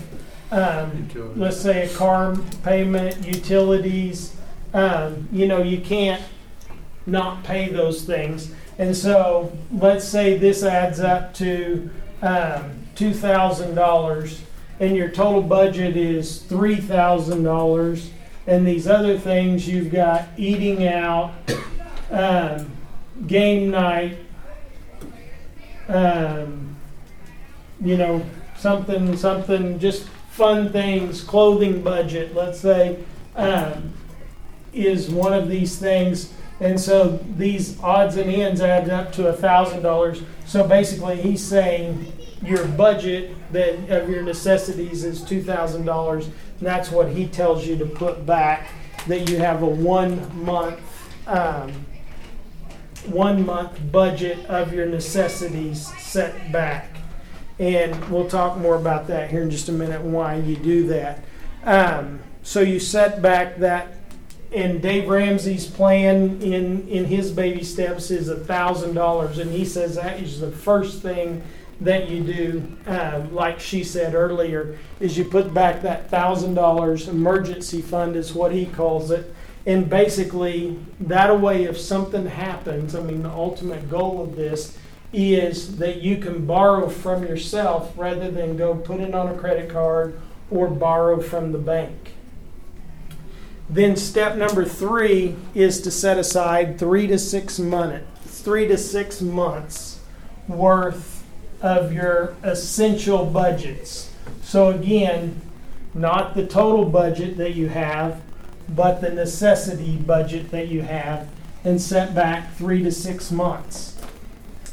[0.51, 4.35] um, let's say, a car payment, utilities.
[4.73, 6.23] Um, you know, you can't
[7.05, 8.53] not pay those things.
[8.77, 11.89] And so, let's say this adds up to
[12.21, 14.39] um, $2,000
[14.83, 18.09] and your total budget is $3,000.
[18.45, 21.31] And these other things you've got eating out,
[22.11, 22.69] um,
[23.25, 24.17] game night,
[25.87, 26.75] um,
[27.79, 28.25] you know,
[28.57, 32.97] something, something, just fun things, clothing budget, let's say,
[33.37, 33.93] um,
[34.73, 36.33] is one of these things.
[36.59, 40.21] And so these odds and ends add up to a thousand dollars.
[40.45, 46.27] So basically, he's saying your budget that of your necessities is two thousand dollars.
[46.27, 48.69] And that's what he tells you to put back.
[49.07, 50.79] That you have a one month,
[51.27, 51.73] um,
[53.05, 56.95] one month budget of your necessities set back.
[57.59, 60.01] And we'll talk more about that here in just a minute.
[60.01, 61.23] Why you do that?
[61.63, 64.02] Um, so you set back that
[64.53, 69.65] and Dave Ramsey's plan in in his baby steps is a thousand dollars, and he
[69.65, 71.41] says that is the first thing
[71.81, 72.63] that you do.
[72.87, 78.33] Uh, like she said earlier, is you put back that thousand dollars emergency fund is
[78.33, 79.33] what he calls it,
[79.65, 84.77] and basically that way if something happens, I mean the ultimate goal of this
[85.11, 89.69] is that you can borrow from yourself rather than go put it on a credit
[89.69, 92.13] card or borrow from the bank.
[93.69, 99.21] Then step number three is to set aside three to six months, three to six
[99.21, 99.99] months
[100.47, 101.23] worth
[101.61, 104.11] of your essential budgets.
[104.41, 105.41] So again,
[105.93, 108.21] not the total budget that you have,
[108.69, 111.29] but the necessity budget that you have,
[111.63, 113.97] and set back three to six months.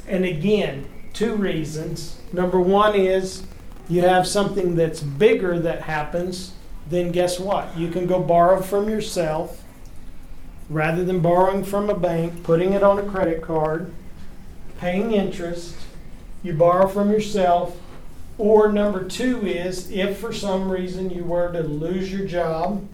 [0.08, 2.20] And again, two reasons.
[2.32, 3.44] Number one is
[3.88, 6.52] you have something that's bigger that happens
[6.90, 7.76] then guess what?
[7.76, 9.62] You can go borrow from yourself
[10.68, 13.92] rather than borrowing from a bank, putting it on a credit card,
[14.78, 15.76] paying interest.
[16.42, 17.78] You borrow from yourself.
[18.38, 22.88] Or number two is if for some reason you were to lose your job,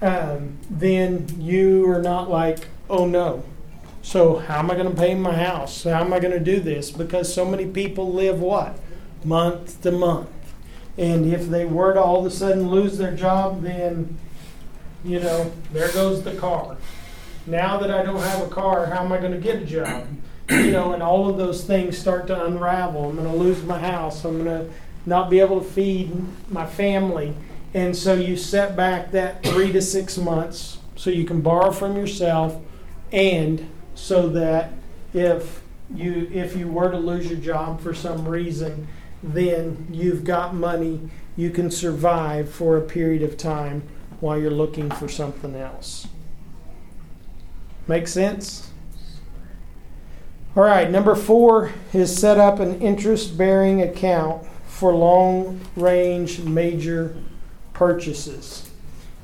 [0.00, 3.44] um, then you are not like, oh no.
[4.02, 5.84] So how am I going to pay my house?
[5.84, 6.90] How am I going to do this?
[6.90, 8.78] Because so many people live what?
[9.22, 10.30] Month to month.
[10.98, 14.18] And if they were to all of a sudden lose their job, then,
[15.04, 16.76] you know, there goes the car.
[17.46, 20.06] Now that I don't have a car, how am I going to get a job?
[20.50, 23.10] You know, and all of those things start to unravel.
[23.10, 24.24] I'm going to lose my house.
[24.24, 24.72] I'm going to
[25.06, 26.10] not be able to feed
[26.50, 27.34] my family.
[27.72, 31.96] And so you set back that three to six months so you can borrow from
[31.96, 32.60] yourself
[33.12, 34.72] and so that
[35.14, 35.62] if
[35.94, 38.86] you if you were to lose your job for some reason,
[39.22, 41.00] then you've got money
[41.36, 43.82] you can survive for a period of time
[44.20, 46.06] while you're looking for something else.
[47.86, 48.70] Make sense?
[50.56, 57.16] All right, number four is set up an interest bearing account for long range major
[57.72, 58.68] purchases.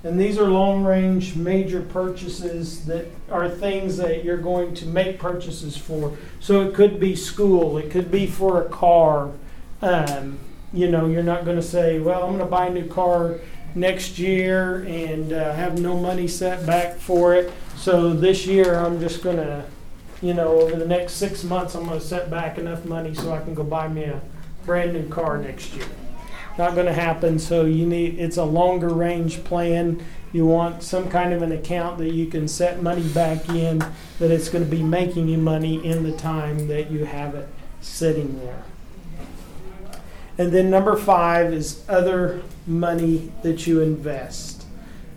[0.04, 5.18] And these are long range major purchases that are things that you're going to make
[5.18, 6.16] purchases for.
[6.38, 9.32] So it could be school, it could be for a car,
[9.82, 10.38] um,
[10.72, 13.36] you know, you're not going to say, well, I'm going to buy a new car
[13.74, 17.52] next year and uh, have no money set back for it.
[17.76, 19.64] So this year I'm just going to,
[20.22, 23.32] you know, over the next six months, I'm going to set back enough money so
[23.32, 24.20] I can go buy me a
[24.64, 25.86] brand new car next year.
[26.58, 27.38] Not going to happen.
[27.38, 30.02] So you need, it's a longer range plan.
[30.32, 33.78] You want some kind of an account that you can set money back in
[34.18, 37.48] that it's going to be making you money in the time that you have it
[37.82, 38.64] sitting there.
[40.38, 44.66] And then number five is other money that you invest.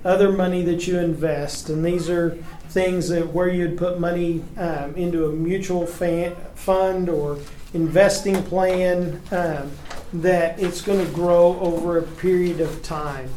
[0.05, 1.69] Other money that you invest.
[1.69, 2.37] And these are
[2.69, 7.37] things that where you'd put money um, into a mutual fan, fund or
[7.73, 9.71] investing plan um,
[10.13, 13.29] that it's going to grow over a period of time.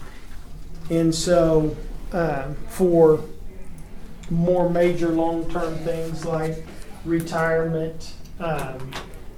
[0.91, 1.77] And so
[2.13, 3.25] um, for
[4.31, 6.65] more major long term things like
[7.05, 8.93] retirement, um,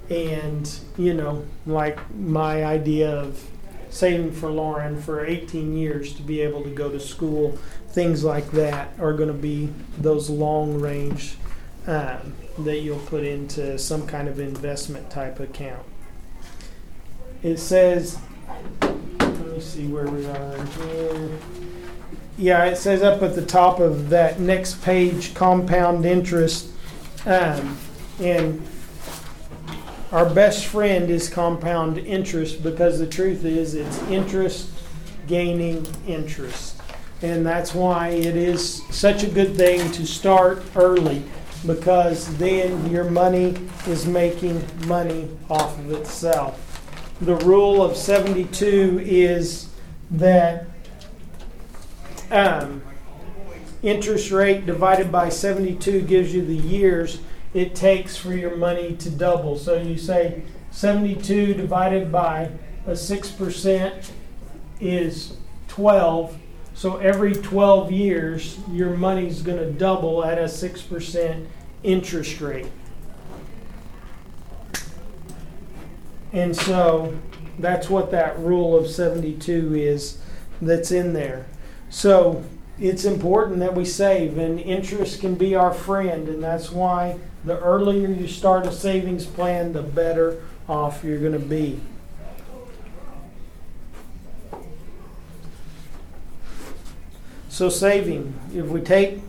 [0.09, 3.49] and you know like my idea of
[3.95, 7.57] saving for Lauren for 18 years to be able to go to school.
[7.89, 11.37] Things like that are going to be those long range
[11.87, 15.85] um, that you'll put into some kind of investment type account.
[17.41, 18.19] It says,
[18.81, 21.39] let me see where we are here.
[22.37, 26.69] Yeah, it says up at the top of that next page, compound interest.
[27.25, 27.77] Um,
[28.19, 28.61] and
[30.15, 34.69] our best friend is compound interest because the truth is it's interest
[35.27, 36.81] gaining interest.
[37.21, 41.21] And that's why it is such a good thing to start early
[41.67, 43.57] because then your money
[43.87, 46.61] is making money off of itself.
[47.19, 49.67] The rule of 72 is
[50.11, 50.65] that
[52.31, 52.81] um,
[53.83, 57.19] interest rate divided by 72 gives you the years
[57.55, 59.57] it takes for your money to double.
[59.57, 62.51] So you say 72 divided by
[62.85, 64.11] a 6%
[64.81, 65.37] is
[65.69, 66.37] 12.
[66.73, 71.47] So every 12 years, your money's going to double at a 6%
[71.81, 72.67] interest rate.
[76.33, 77.17] And so
[77.57, 80.17] that's what that rule of 72 is
[80.61, 81.45] that's in there.
[81.89, 82.43] So
[82.77, 87.59] it's important that we save, and interest can be our friend, and that's why the
[87.59, 91.79] earlier you start a savings plan, the better off you're going to be.
[97.49, 99.21] So saving, if we take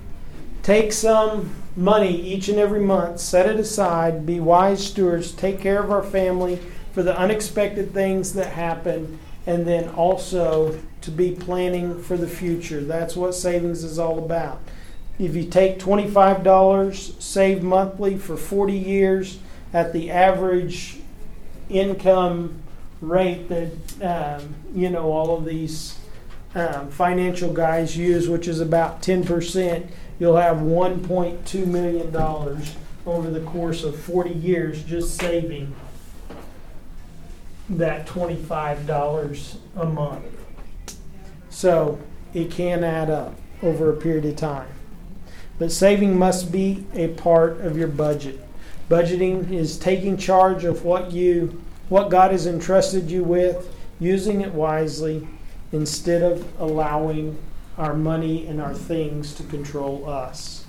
[0.63, 5.81] take some money each and every month, set it aside, be wise stewards, take care
[5.81, 6.59] of our family
[6.93, 12.81] for the unexpected things that happen, and then also to be planning for the future.
[12.81, 14.61] That's what savings is all about.
[15.19, 19.39] If you take $25 saved monthly for 40 years
[19.73, 20.99] at the average
[21.69, 22.63] income
[23.01, 25.99] rate that um, you know all of these
[26.55, 29.89] um, financial guys use, which is about 10%,
[30.19, 32.17] you'll have $1.2 million
[33.07, 35.75] over the course of 40 years just saving
[37.69, 40.25] that $25 a month.
[41.51, 41.99] So
[42.33, 44.69] it can add up over a period of time.
[45.59, 48.41] But saving must be a part of your budget.
[48.89, 54.53] Budgeting is taking charge of what you what God has entrusted you with, using it
[54.53, 55.27] wisely
[55.73, 57.39] instead of allowing
[57.79, 60.65] our money and our things to control us.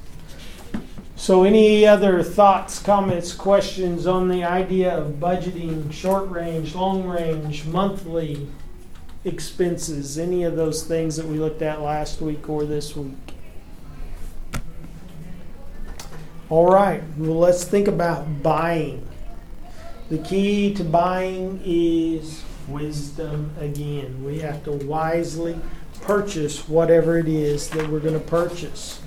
[1.16, 7.66] So, any other thoughts, comments, questions on the idea of budgeting, short range, long range,
[7.66, 8.48] monthly
[9.26, 13.27] expenses, any of those things that we looked at last week or this week?
[16.50, 19.06] All right, well, let's think about buying.
[20.08, 24.24] The key to buying is wisdom again.
[24.24, 25.60] We have to wisely
[26.00, 29.02] purchase whatever it is that we're going to purchase.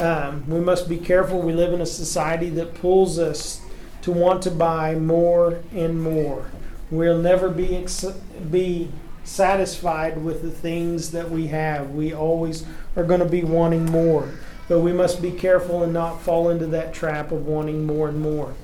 [0.00, 1.42] Um, we must be careful.
[1.42, 3.60] We live in a society that pulls us
[4.00, 6.50] to want to buy more and more.
[6.90, 8.06] We'll never be ex-
[8.50, 8.90] be
[9.22, 11.90] satisfied with the things that we have.
[11.90, 12.64] We always
[12.96, 14.30] are going to be wanting more.
[14.68, 18.20] But we must be careful and not fall into that trap of wanting more and
[18.20, 18.54] more.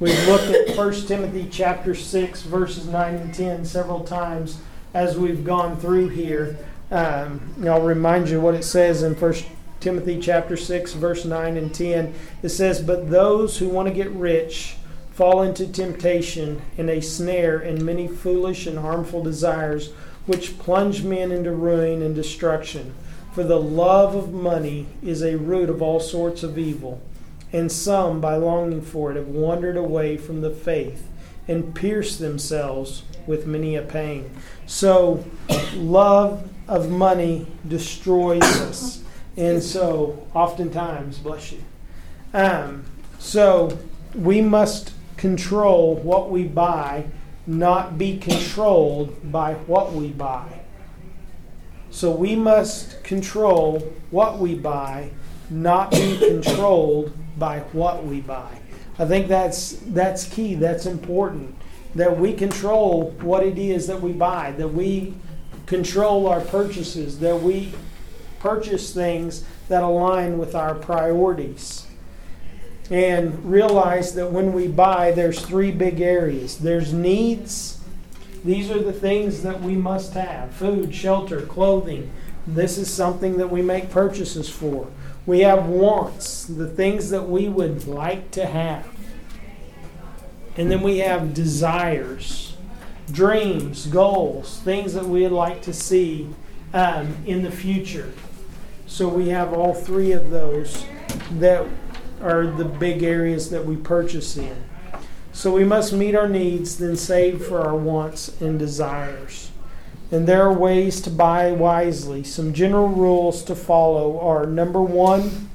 [0.00, 4.58] We've looked at 1 Timothy chapter 6 verses 9 and 10 several times
[4.94, 6.58] as we've gone through here.
[6.90, 9.34] Um, I'll remind you what it says in 1
[9.80, 12.14] Timothy chapter 6 verse 9 and 10.
[12.42, 14.76] It says, "But those who want to get rich
[15.12, 19.90] fall into temptation and a snare and many foolish and harmful desires
[20.26, 22.94] which plunge men into ruin and destruction."
[23.32, 27.00] For the love of money is a root of all sorts of evil,
[27.50, 31.08] and some, by longing for it, have wandered away from the faith
[31.48, 34.30] and pierced themselves with many a pain.
[34.66, 35.24] So,
[35.74, 39.02] love of money destroys us.
[39.36, 41.62] And so, oftentimes, bless you.
[42.34, 42.84] Um,
[43.18, 43.78] so,
[44.14, 47.06] we must control what we buy,
[47.46, 50.61] not be controlled by what we buy.
[51.92, 53.78] So we must control
[54.10, 55.10] what we buy,
[55.50, 58.58] not be controlled by what we buy.
[58.98, 60.54] I think that's that's key.
[60.54, 61.54] That's important
[61.94, 65.14] that we control what it is that we buy, that we
[65.66, 67.72] control our purchases, that we
[68.40, 71.86] purchase things that align with our priorities.
[72.90, 76.58] And realize that when we buy, there's three big areas.
[76.58, 77.81] There's needs,
[78.44, 82.10] these are the things that we must have food, shelter, clothing.
[82.46, 84.88] This is something that we make purchases for.
[85.26, 88.88] We have wants, the things that we would like to have.
[90.56, 92.56] And then we have desires,
[93.10, 96.28] dreams, goals, things that we'd like to see
[96.74, 98.12] um, in the future.
[98.86, 100.84] So we have all three of those
[101.38, 101.66] that
[102.20, 104.56] are the big areas that we purchase in.
[105.32, 109.50] So we must meet our needs, then save for our wants and desires.
[110.10, 112.22] And there are ways to buy wisely.
[112.22, 115.48] Some general rules to follow are number one,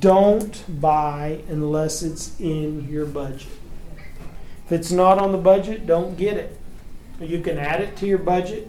[0.00, 3.48] don't buy unless it's in your budget.
[4.66, 6.58] If it's not on the budget, don't get it.
[7.20, 8.68] You can add it to your budget.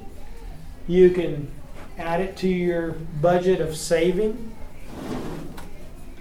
[0.87, 1.51] You can
[1.97, 4.48] add it to your budget of saving.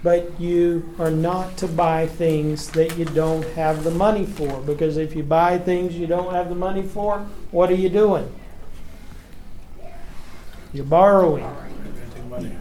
[0.01, 4.61] But you are not to buy things that you don't have the money for.
[4.61, 7.19] Because if you buy things you don't have the money for,
[7.51, 8.33] what are you doing?
[10.71, 11.45] You're borrowing.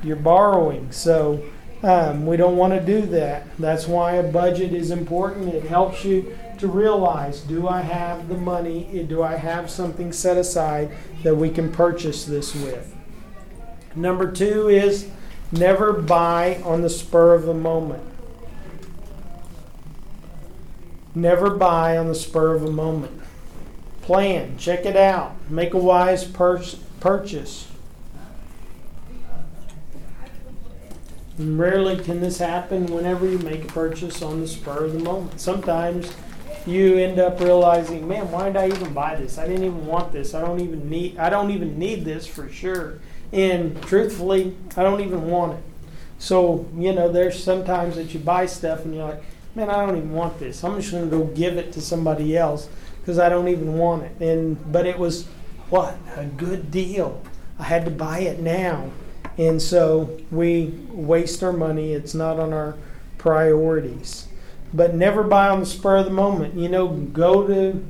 [0.03, 0.91] You're borrowing.
[0.91, 1.45] So
[1.83, 3.47] um, we don't want to do that.
[3.59, 5.55] That's why a budget is important.
[5.55, 9.05] It helps you to realize do I have the money?
[9.09, 10.91] Do I have something set aside
[11.23, 12.97] that we can purchase this with?
[13.95, 15.11] Number two is
[15.53, 18.03] never buy on the spur of the moment.
[21.15, 23.21] Never buy on the spur of a moment.
[24.03, 26.63] Plan, check it out, make a wise pur-
[27.01, 27.69] purchase.
[31.39, 34.99] And rarely can this happen whenever you make a purchase on the spur of the
[34.99, 35.41] moment.
[35.41, 36.13] Sometimes
[36.67, 39.39] you end up realizing, man, why did I even buy this?
[39.39, 40.35] I didn't even want this.
[40.35, 42.99] I don't even need I don't even need this for sure.
[43.33, 45.65] And truthfully, I don't even want it.
[46.19, 49.23] So, you know, there's sometimes that you buy stuff and you're like,
[49.55, 50.65] man, I don't even want this.
[50.65, 52.69] I'm just going to go give it to somebody else
[53.01, 54.21] because I don't even want it.
[54.21, 55.27] And but it was
[55.71, 55.97] what?
[56.17, 57.23] A good deal.
[57.59, 58.91] I had to buy it now.
[59.37, 61.93] And so we waste our money.
[61.93, 62.77] It's not on our
[63.19, 64.27] priorities.
[64.75, 66.55] But never buy on the spur of the moment.
[66.55, 67.85] You know, go to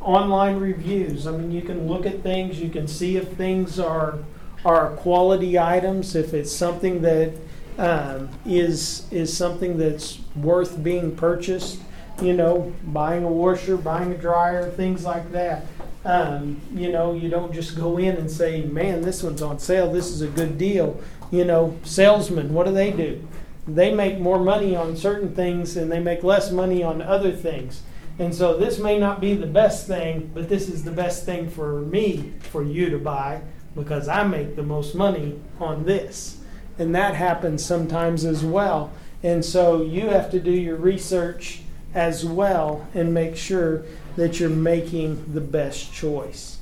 [0.00, 1.26] online reviews.
[1.26, 4.20] I mean, you can look at things, you can see if things are
[4.64, 7.32] are quality items, if it's something that
[7.78, 11.80] um, is is something that's worth being purchased.
[12.22, 15.66] You know, buying a washer, buying a dryer, things like that.
[16.04, 19.92] Um, you know, you don't just go in and say, "Man, this one's on sale.
[19.92, 20.98] This is a good deal."
[21.30, 23.26] You know, salesmen, what do they do?
[23.68, 27.82] They make more money on certain things and they make less money on other things.
[28.18, 31.50] And so this may not be the best thing, but this is the best thing
[31.50, 33.42] for me for you to buy
[33.76, 36.38] because I make the most money on this.
[36.78, 38.90] And that happens sometimes as well.
[39.22, 41.60] And so you have to do your research
[41.94, 43.84] as well and make sure
[44.16, 46.58] that you're making the best choice.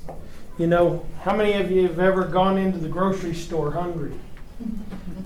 [0.57, 4.13] You know, how many of you have ever gone into the grocery store hungry?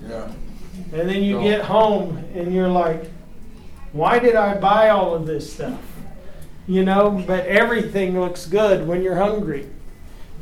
[0.08, 0.30] Yeah.
[0.92, 3.10] And then you get home and you're like,
[3.92, 5.80] why did I buy all of this stuff?
[6.66, 9.68] You know, but everything looks good when you're hungry.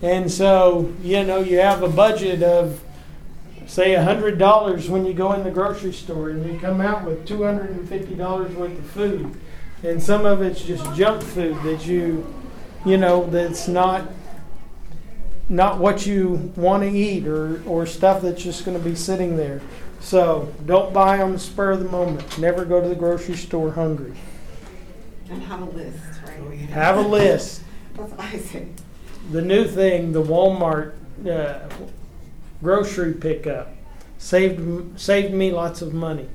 [0.03, 2.82] And so, you know, you have a budget of,
[3.66, 8.55] say, $100 when you go in the grocery store and you come out with $250
[8.55, 9.40] worth of food.
[9.82, 12.32] And some of it's just junk food that you,
[12.84, 14.09] you know, that's not
[15.49, 19.36] not what you want to eat or, or stuff that's just going to be sitting
[19.36, 19.62] there.
[20.01, 22.38] So don't buy on the spur of the moment.
[22.38, 24.12] Never go to the grocery store hungry.
[25.30, 26.59] And have a list, right?
[26.70, 27.62] Have a list.
[27.94, 28.68] That's what I say.
[29.31, 30.95] The new thing, the Walmart
[31.29, 31.68] uh,
[32.62, 33.74] grocery pickup,
[34.18, 36.29] saved saved me lots of money.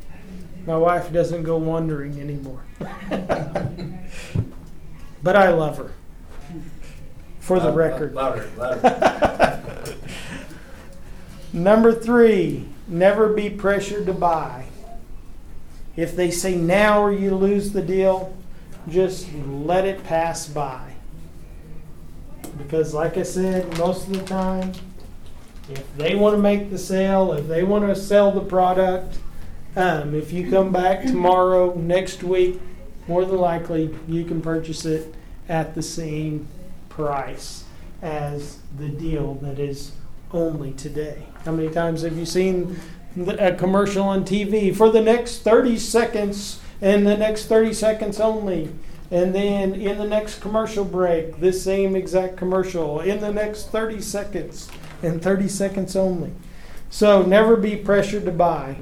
[0.66, 2.64] My wife doesn't go wandering anymore.
[5.24, 5.91] but I love her.
[7.39, 8.14] For the record.
[8.14, 9.98] Louder, louder.
[11.54, 14.66] Number three, never be pressured to buy.
[15.96, 18.36] If they say now or you lose the deal,
[18.88, 20.93] just let it pass by.
[22.58, 24.72] Because, like I said, most of the time,
[25.70, 29.18] if they want to make the sale, if they want to sell the product,
[29.76, 32.60] um, if you come back tomorrow, next week,
[33.08, 35.14] more than likely you can purchase it
[35.49, 36.47] at the same
[36.89, 37.64] price
[38.01, 39.93] as the deal that is
[40.32, 41.24] only today.
[41.45, 42.80] How many times have you seen
[43.39, 48.70] a commercial on TV for the next 30 seconds and the next 30 seconds only?
[49.12, 54.01] And then in the next commercial break, this same exact commercial in the next 30
[54.01, 54.70] seconds
[55.04, 56.32] and 30 seconds only.
[56.89, 58.78] So never be pressured to buy.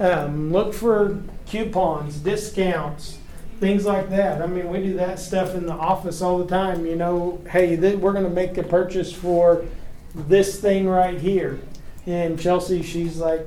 [0.00, 3.18] Um, look for coupons, discounts,
[3.60, 4.42] things like that.
[4.42, 6.86] I mean, we do that stuff in the office all the time.
[6.86, 9.64] You know, hey, th- we're going to make a purchase for
[10.14, 11.60] this thing right here.
[12.06, 13.46] And Chelsea, she's like,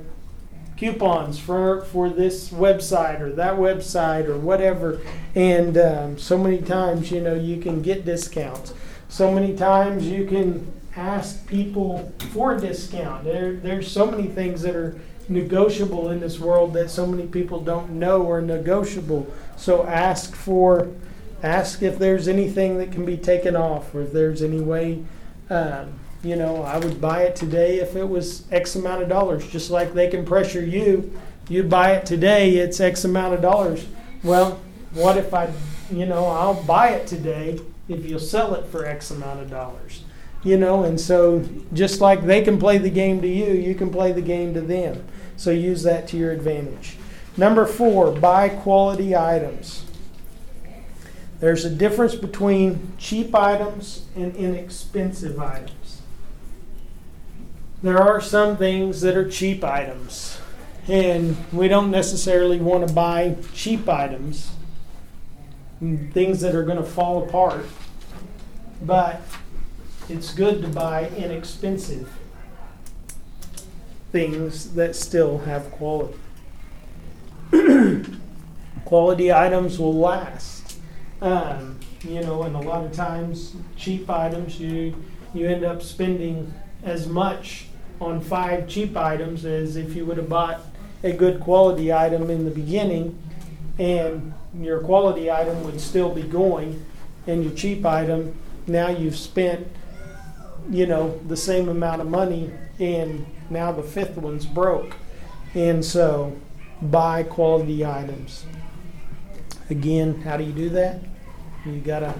[0.78, 5.00] coupons for for this website or that website or whatever.
[5.34, 8.72] And um, so many times, you know, you can get discounts.
[9.08, 13.24] So many times you can ask people for a discount.
[13.24, 14.98] There, there's so many things that are
[15.28, 19.32] negotiable in this world that so many people don't know are negotiable.
[19.56, 20.88] So ask for,
[21.42, 25.04] ask if there's anything that can be taken off, or if there's any way.
[25.50, 29.46] Um, you know, I would buy it today if it was X amount of dollars.
[29.46, 33.86] Just like they can pressure you, you buy it today, it's X amount of dollars.
[34.22, 34.60] Well,
[34.94, 35.52] what if I,
[35.90, 40.02] you know, I'll buy it today if you'll sell it for X amount of dollars.
[40.44, 43.90] You know, and so just like they can play the game to you, you can
[43.90, 45.04] play the game to them.
[45.36, 46.96] So use that to your advantage.
[47.36, 49.84] Number four, buy quality items.
[51.40, 55.87] There's a difference between cheap items and inexpensive items.
[57.80, 60.40] There are some things that are cheap items,
[60.88, 64.50] and we don't necessarily want to buy cheap items,
[65.78, 67.66] things that are going to fall apart,
[68.82, 69.22] but
[70.08, 72.10] it's good to buy inexpensive
[74.10, 76.18] things that still have quality.
[78.84, 80.78] quality items will last.
[81.22, 84.96] Um, you know, and a lot of times, cheap items, you
[85.32, 86.52] you end up spending
[86.82, 87.67] as much
[88.00, 90.60] on five cheap items as if you would have bought
[91.02, 93.18] a good quality item in the beginning,
[93.78, 96.84] and your quality item would still be going,
[97.26, 98.34] and your cheap item
[98.66, 99.66] now you've spent,
[100.70, 104.96] you know, the same amount of money, and now the fifth one's broke,
[105.54, 106.36] and so
[106.82, 108.44] buy quality items.
[109.70, 111.00] Again, how do you do that?
[111.64, 112.14] You gotta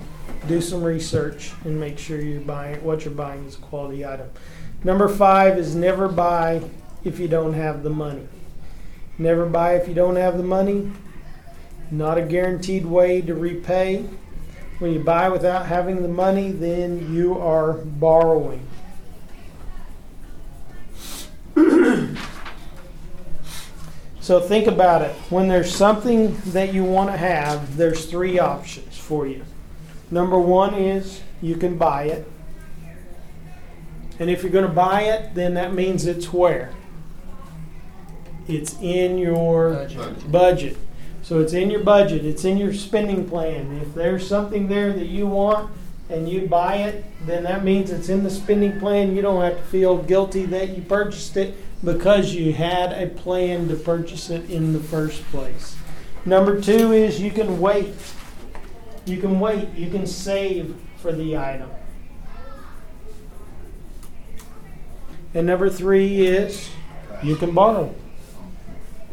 [0.47, 4.29] do some research and make sure you're buying what you're buying is a quality item.
[4.85, 6.62] Number five is never buy
[7.05, 8.29] if you don't have the money.
[9.18, 10.93] Never buy if you don't have the money.
[11.91, 14.05] Not a guaranteed way to repay.
[14.79, 18.64] When you buy without having the money, then you are borrowing.
[24.20, 25.11] so think about it.
[25.31, 29.45] When there's something that you want to have, there's three options for you.
[30.12, 32.31] Number one is you can buy it.
[34.18, 36.72] And if you're going to buy it, then that means it's where?
[38.48, 40.32] It's in your Budget.
[40.32, 40.76] budget.
[41.22, 43.78] So it's in your budget, it's in your spending plan.
[43.82, 45.70] If there's something there that you want
[46.08, 49.14] and you buy it, then that means it's in the spending plan.
[49.14, 51.54] You don't have to feel guilty that you purchased it
[51.84, 55.76] because you had a plan to purchase it in the first place.
[56.24, 57.94] Number two is you can wait.
[59.04, 59.68] You can wait.
[59.74, 61.68] You can save for the item.
[65.39, 66.68] And number three is
[67.22, 67.95] you can borrow.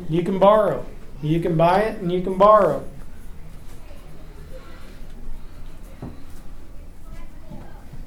[0.09, 0.83] You can borrow.
[1.21, 2.83] You can buy it and you can borrow.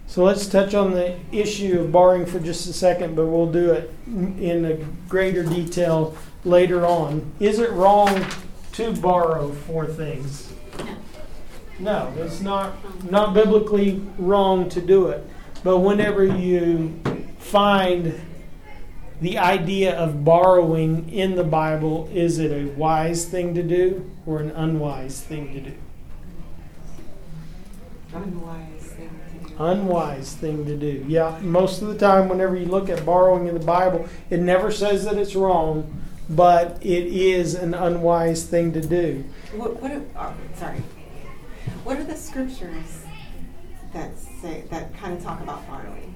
[0.08, 3.70] So let's touch on the issue of borrowing for just a second, but we'll do
[3.70, 4.74] it in a
[5.08, 7.30] greater detail later on.
[7.38, 8.26] Is it wrong
[8.72, 10.52] to borrow for things?
[11.78, 12.74] No, it's not
[13.08, 15.24] not biblically wrong to do it.
[15.62, 17.00] But whenever you
[17.48, 18.20] find
[19.20, 24.40] the idea of borrowing in the Bible, is it a wise thing to do or
[24.40, 25.72] an unwise thing to do?
[28.14, 29.54] Unwise thing to do.
[29.58, 31.04] Unwise thing to do.
[31.08, 34.70] Yeah, most of the time, whenever you look at borrowing in the Bible, it never
[34.70, 39.24] says that it's wrong, but it is an unwise thing to do.
[39.56, 40.82] What, what are, oh, sorry.
[41.82, 43.04] What are the scriptures
[43.92, 46.14] that say, that kind of talk about borrowing?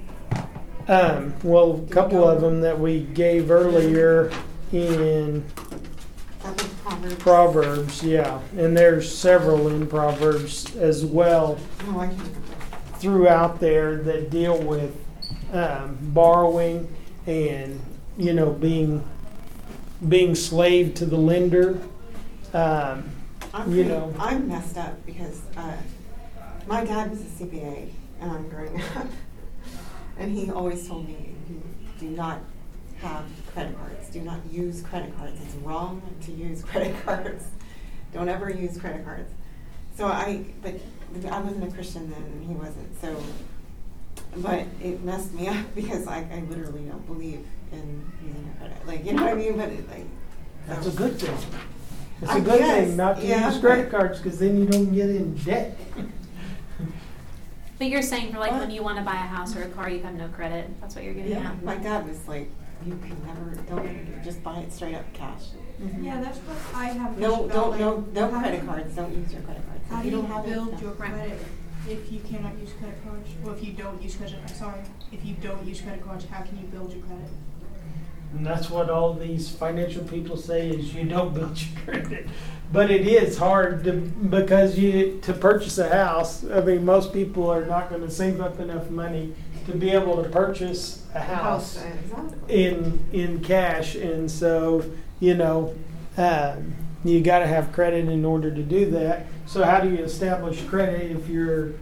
[0.87, 4.31] Um, well, a couple of them that we gave earlier
[4.71, 5.45] in
[6.39, 7.15] Proverbs.
[7.15, 12.39] Proverbs, yeah, and there's several in Proverbs as well I can't remember.
[12.97, 14.93] throughout there that deal with
[15.53, 16.93] um, borrowing
[17.27, 17.79] and
[18.17, 19.03] you know being
[20.09, 21.79] being slave to the lender.
[22.53, 23.09] Um,
[23.53, 24.13] I'm You know.
[24.19, 25.77] I'm messed up because uh,
[26.67, 27.89] my dad was a CPA
[28.21, 29.07] um, growing up,
[30.17, 31.35] and he always told me,
[31.99, 32.39] "Do not
[33.01, 34.09] have credit cards.
[34.09, 35.39] Do not use credit cards.
[35.41, 37.45] It's wrong to use credit cards.
[38.13, 39.31] Don't ever use credit cards."
[39.95, 40.75] So I, but
[41.31, 42.99] I wasn't a Christian then, and he wasn't.
[42.99, 43.21] So,
[44.37, 48.87] but it messed me up because I, I literally don't believe in using credit.
[48.87, 49.57] Like you know what I mean?
[49.57, 50.05] But it, like.
[50.67, 51.37] that's a good thing.
[52.21, 53.51] It's a good guess, thing not to yeah.
[53.51, 55.77] use credit cards because then you don't get in debt.
[57.83, 58.61] But you're saying for like What?
[58.61, 60.69] when you want to buy a house or a car, you have no credit.
[60.79, 61.63] That's what you're getting Yeah, at.
[61.65, 62.49] my dad was like,
[62.85, 65.47] you can never, don't ever do just buy it straight up cash.
[65.81, 66.01] Mhm.
[66.01, 67.17] Yeah, that's what I have.
[67.17, 69.83] No, just felt don't, no, no credit cards, don't use your credit cards.
[69.89, 70.79] How If do you don't have it, build no.
[70.79, 71.37] your credit?
[71.89, 74.79] If you cannot use credit cards, well, if you don't use credit, I'm sorry,
[75.11, 77.27] if you don't use credit cards, how can you build your credit?
[78.33, 82.27] And that's what all these financial people say is you don't build your credit.
[82.73, 86.43] But it is hard to, because you to purchase a house.
[86.43, 89.35] I mean, most people are not going to save up enough money
[89.67, 92.65] to be able to purchase a house Exactly.
[92.65, 94.83] in in cash, and so
[95.19, 95.75] you know
[96.17, 99.27] um, you got to have credit in order to do that.
[99.45, 101.73] So how do you establish credit if you're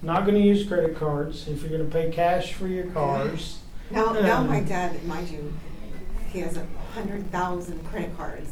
[0.00, 1.48] not going to use credit cards?
[1.48, 3.58] If you're going to pay cash for your cars?
[3.90, 5.52] Now, now Um, my dad, mind you,
[6.32, 8.50] he has a hundred thousand credit cards,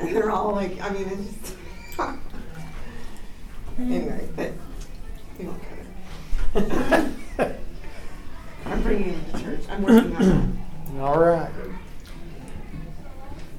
[0.00, 1.54] and they're all like, I mean, it's
[1.96, 1.98] just
[3.78, 4.28] anyway.
[4.36, 4.52] But
[5.38, 5.62] won't
[6.54, 7.56] go there.
[8.66, 9.60] I'm bringing him to church.
[9.68, 11.00] I'm working on it.
[11.00, 11.50] All right.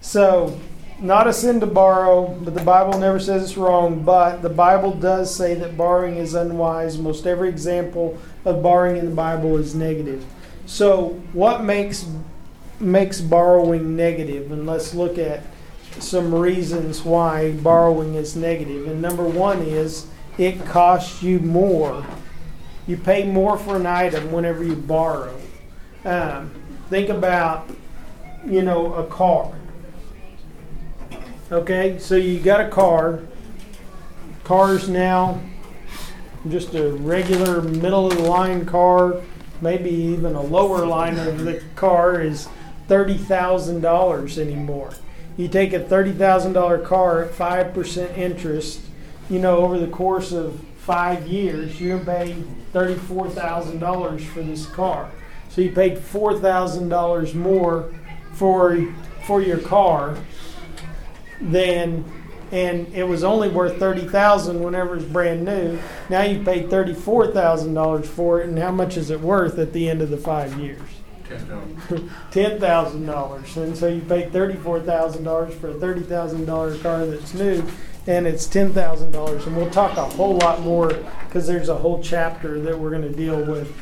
[0.01, 0.59] So,
[0.99, 4.03] not a sin to borrow, but the Bible never says it's wrong.
[4.03, 6.97] But the Bible does say that borrowing is unwise.
[6.97, 10.25] Most every example of borrowing in the Bible is negative.
[10.65, 12.05] So, what makes
[12.79, 14.51] makes borrowing negative?
[14.51, 15.43] And let's look at
[15.99, 18.87] some reasons why borrowing is negative.
[18.87, 22.05] And number one is it costs you more.
[22.87, 25.39] You pay more for an item whenever you borrow.
[26.03, 26.51] Um,
[26.89, 27.69] think about,
[28.45, 29.53] you know, a car.
[31.51, 33.19] Okay, so you got a car.
[34.43, 35.39] Car's now
[36.49, 39.21] just a regular middle of the line car,
[39.61, 42.47] maybe even a lower line of the car is
[42.87, 44.91] thirty thousand dollars anymore.
[45.37, 48.81] You take a thirty thousand dollar car at five percent interest,
[49.29, 54.65] you know, over the course of five years, you're paying thirty-four thousand dollars for this
[54.65, 55.11] car.
[55.49, 57.93] So you paid four thousand dollars more
[58.33, 58.93] for
[59.25, 60.17] for your car
[61.39, 62.03] than
[62.51, 65.79] and it was only worth thirty thousand whenever it's brand new.
[66.09, 69.57] Now you paid thirty four thousand dollars for it, and how much is it worth
[69.57, 70.81] at the end of the five years?
[72.31, 76.77] Ten thousand dollars, and so you paid thirty-four thousand dollars for a thirty thousand dollar
[76.77, 77.63] car that's new,
[78.07, 79.45] and it's ten thousand dollars.
[79.45, 80.93] And we'll talk a whole lot more
[81.27, 83.73] because there's a whole chapter that we're going to deal with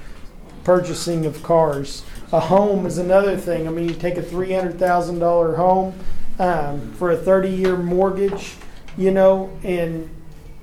[0.64, 2.04] purchasing of cars.
[2.32, 3.68] A home is another thing.
[3.68, 5.94] I mean, you take a three hundred thousand dollar home
[6.38, 8.56] um, for a thirty-year mortgage,
[8.98, 10.10] you know, and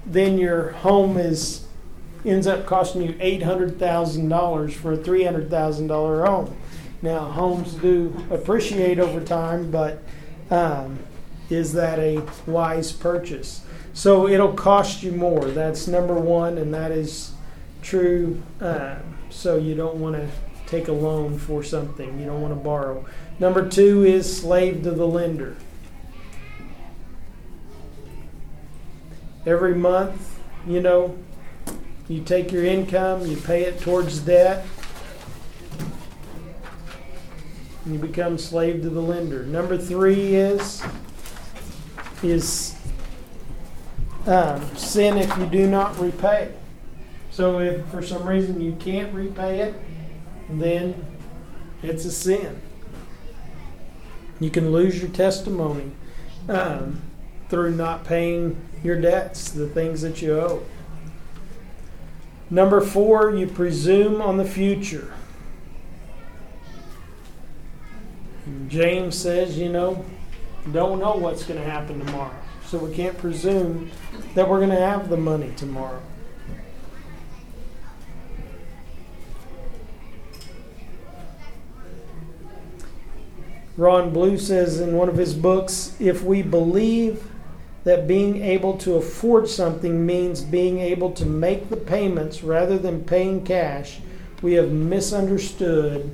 [0.07, 1.67] then your home is
[2.25, 6.57] ends up costing you eight hundred thousand dollars for a three hundred thousand dollar home.
[7.03, 10.03] Now, homes do appreciate over time, but
[10.51, 10.99] um,
[11.51, 13.65] is that a wise purchase?
[13.93, 15.45] So it'll cost you more.
[15.47, 17.33] That's number one, and that is
[17.83, 18.43] true.
[18.61, 18.97] Uh,
[19.31, 20.29] so you don't want to
[20.67, 22.19] take a loan for something.
[22.19, 23.07] You don't want to borrow.
[23.39, 25.57] Number two is slave to the lender.
[29.45, 31.17] Every month, you know,
[32.09, 34.67] you take your income, you pay it towards debt,
[37.87, 39.45] and you become slave to the lender.
[39.45, 40.83] Number three is
[42.23, 42.75] is
[44.27, 46.53] um, sin if you do not repay.
[47.31, 49.75] So if for some reason you can't repay it,
[50.51, 51.07] then
[51.83, 52.61] it's a sin.
[54.41, 55.93] You can lose your testimony
[56.49, 57.01] um,
[57.49, 60.63] through not paying your debts, the things that you owe.
[62.51, 65.13] Number four, you presume on the future.
[68.69, 70.05] James says, you know,
[70.73, 72.35] don't know what's going to happen tomorrow.
[72.67, 73.91] So we can't presume
[74.35, 76.03] that we're going to have the money tomorrow.
[83.77, 87.29] Ron Blue says in one of his books if we believe
[87.85, 93.05] that being able to afford something means being able to make the payments rather than
[93.05, 94.01] paying cash,
[94.41, 96.11] we have misunderstood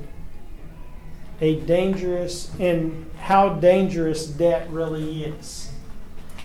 [1.43, 5.71] a dangerous and how dangerous debt really is.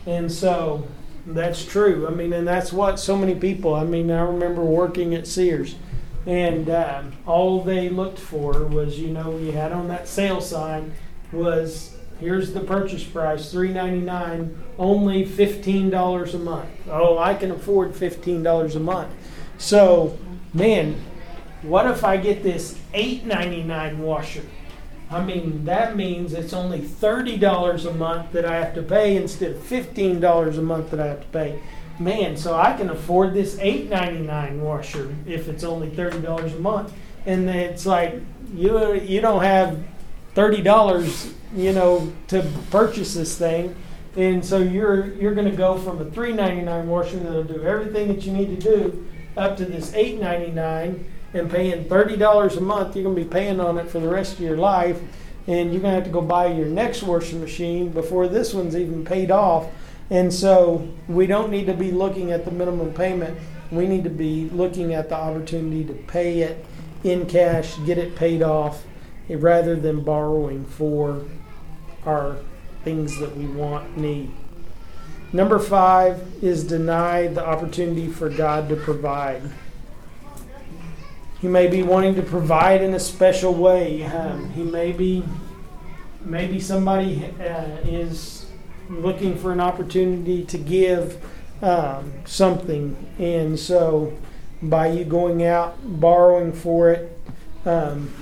[0.07, 0.89] And so
[1.25, 2.09] that's true.
[2.09, 5.77] I mean, and that's what so many people, I mean, I remember working at Sears.
[6.27, 10.93] And uh, all they looked for was, you know, you had on that sale sign
[11.31, 16.69] was here's the purchase price, three ninety nine, only fifteen dollars a month.
[16.91, 19.13] Oh, I can afford fifteen dollars a month.
[19.59, 20.19] So,
[20.53, 21.01] man,
[21.63, 24.45] what if I get this eight ninety nine washer?
[25.11, 29.17] I mean, that means it's only thirty dollars a month that I have to pay
[29.17, 31.61] instead of fifteen dollars a month that I have to pay.
[31.99, 36.53] Man, so I can afford this eight ninety nine washer if it's only thirty dollars
[36.53, 36.93] a month.
[37.27, 38.21] And it's like
[38.55, 39.83] you you don't have
[40.35, 43.75] thirty dollars, you know, to purchase this thing,
[44.15, 47.63] and so you're you're going to go from a three ninety nine washer that'll do
[47.63, 49.07] everything that you need to do
[49.39, 53.24] up to this eight ninety nine and paying thirty dollars a month, you're gonna be
[53.24, 55.01] paying on it for the rest of your life,
[55.47, 59.05] and you're gonna have to go buy your next washing machine before this one's even
[59.05, 59.66] paid off.
[60.11, 63.39] And so we don't need to be looking at the minimum payment.
[63.70, 66.64] We need to be looking at the opportunity to pay it
[67.05, 68.84] in cash, get it paid off,
[69.28, 71.24] rather than borrowing for
[72.07, 72.36] our
[72.84, 74.30] things that we want, need.
[75.30, 79.43] Number five is deny the opportunity for God to provide.
[81.41, 84.03] He may be wanting to provide in a special way.
[84.05, 85.22] Um, he may be,
[86.20, 88.47] maybe somebody uh, is
[88.89, 91.22] looking for an opportunity to give
[91.62, 94.16] um, something, and so
[94.62, 97.20] by you going out borrowing for it,
[97.64, 98.12] um,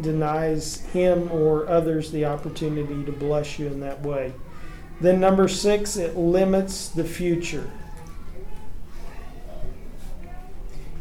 [0.00, 4.32] denies him or others the opportunity to bless you in that way.
[5.00, 7.70] Then, number six, it limits the future.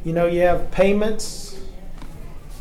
[0.08, 1.60] You know, you have payments,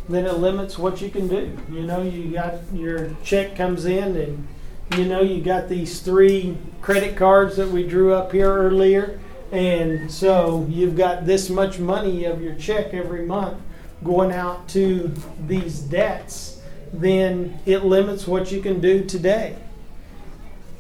[0.09, 1.57] then it limits what you can do.
[1.71, 4.49] You know, you got your check comes in, and
[4.97, 9.21] you know, you got these three credit cards that we drew up here earlier.
[9.53, 13.61] And so you've got this much money of your check every month
[14.03, 15.15] going out to
[15.47, 16.61] these debts,
[16.93, 19.55] then it limits what you can do today.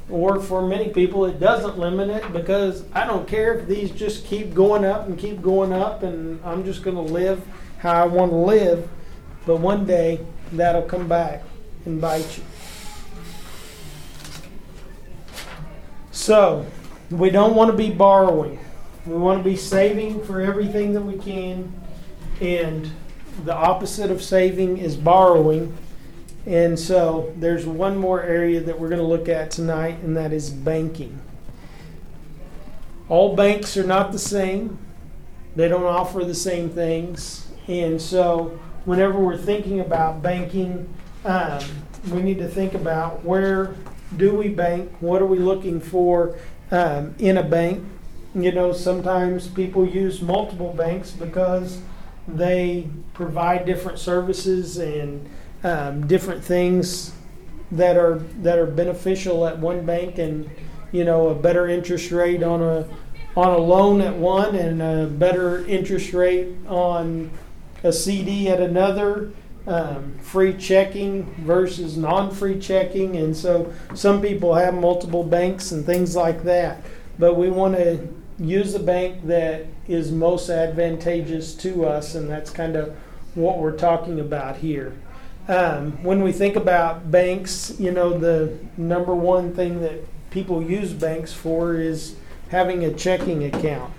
[0.09, 4.24] Or for many people, it doesn't limit it because I don't care if these just
[4.24, 7.44] keep going up and keep going up, and I'm just going to live
[7.78, 8.88] how I want to live.
[9.46, 10.20] But one day,
[10.52, 11.42] that'll come back
[11.84, 12.44] and bite you.
[16.12, 16.66] So,
[17.11, 18.59] we don't want to be borrowing.
[19.07, 21.72] We want to be saving for everything that we can.
[22.40, 22.90] And
[23.44, 25.76] the opposite of saving is borrowing.
[26.47, 30.32] And so, there's one more area that we're going to look at tonight, and that
[30.32, 31.20] is banking.
[33.09, 34.78] All banks are not the same,
[35.57, 37.49] they don't offer the same things.
[37.66, 40.88] And so, whenever we're thinking about banking,
[41.24, 41.61] um,
[42.12, 43.74] we need to think about where
[44.16, 44.92] do we bank?
[45.01, 46.38] What are we looking for
[46.70, 47.84] um, in a bank?
[48.34, 51.80] You know, sometimes people use multiple banks because
[52.28, 55.28] they provide different services and
[55.66, 57.12] um, different things
[57.72, 60.48] that are that are beneficial at one bank, and
[60.92, 62.86] you know, a better interest rate on a
[63.36, 67.32] on a loan at one, and a better interest rate on
[67.82, 69.32] a CD at another
[69.66, 76.14] um, free checking versus non-free checking, and so some people have multiple banks and things
[76.14, 76.80] like that.
[77.18, 78.06] But we want to
[78.38, 82.96] use the bank that is most advantageous to us, and that's kind of
[83.34, 84.94] what we're talking about here.
[85.49, 90.92] Um, when we think about banks, you know, the number one thing that people use
[90.92, 92.16] banks for is
[92.51, 93.92] having a checking account.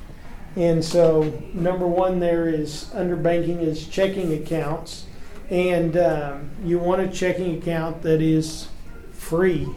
[0.58, 5.06] And so, number one there is under banking is checking accounts
[5.50, 8.68] and um, you want a checking account that is
[9.12, 9.68] free.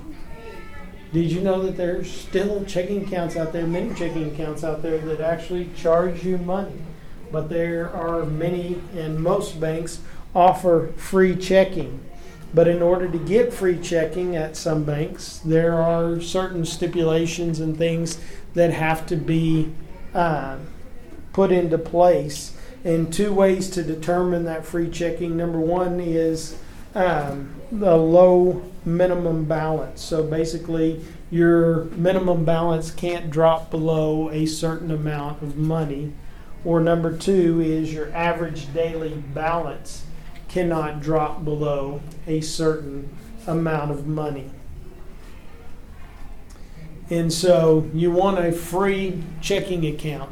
[1.13, 4.99] Did you know that there's still checking accounts out there, many checking accounts out there
[4.99, 6.81] that actually charge you money?
[7.33, 10.01] But there are many, and most banks
[10.35, 12.01] offer free checking.
[12.53, 17.77] But in order to get free checking at some banks, there are certain stipulations and
[17.77, 18.19] things
[18.55, 19.73] that have to be
[20.15, 20.57] uh,
[21.33, 25.37] put into place and two ways to determine that free checking.
[25.37, 26.59] Number one is
[26.95, 30.01] um, the low minimum balance.
[30.03, 36.15] So basically, your minimum balance can't drop below a certain amount of money.
[36.65, 40.05] Or number two is your average daily balance
[40.51, 43.09] cannot drop below a certain
[43.47, 44.51] amount of money.
[47.09, 50.31] And so you want a free checking account.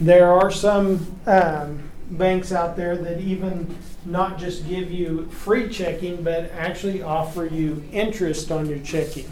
[0.00, 6.22] There are some um, banks out there that even not just give you free checking,
[6.22, 9.30] but actually offer you interest on your checking.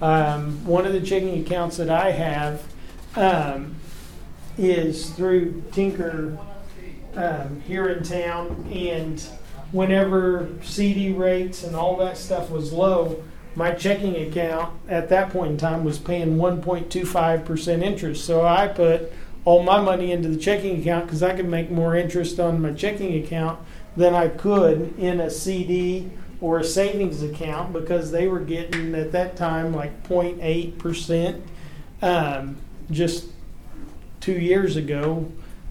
[0.00, 2.62] Um, one of the checking accounts that I have
[3.16, 3.74] um,
[4.56, 6.38] is through Tinker
[7.16, 9.22] um, here in town, and
[9.72, 13.22] whenever CD rates and all that stuff was low,
[13.54, 18.24] my checking account at that point in time was paying 1.25% interest.
[18.24, 19.12] So I put
[19.44, 22.72] all my money into the checking account because I could make more interest on my
[22.72, 23.58] checking account
[23.96, 26.10] than I could in a CD
[26.40, 31.40] or a savings account because they were getting at that time like 0.8%
[32.00, 32.56] um,
[32.90, 33.26] just
[34.20, 35.30] two years ago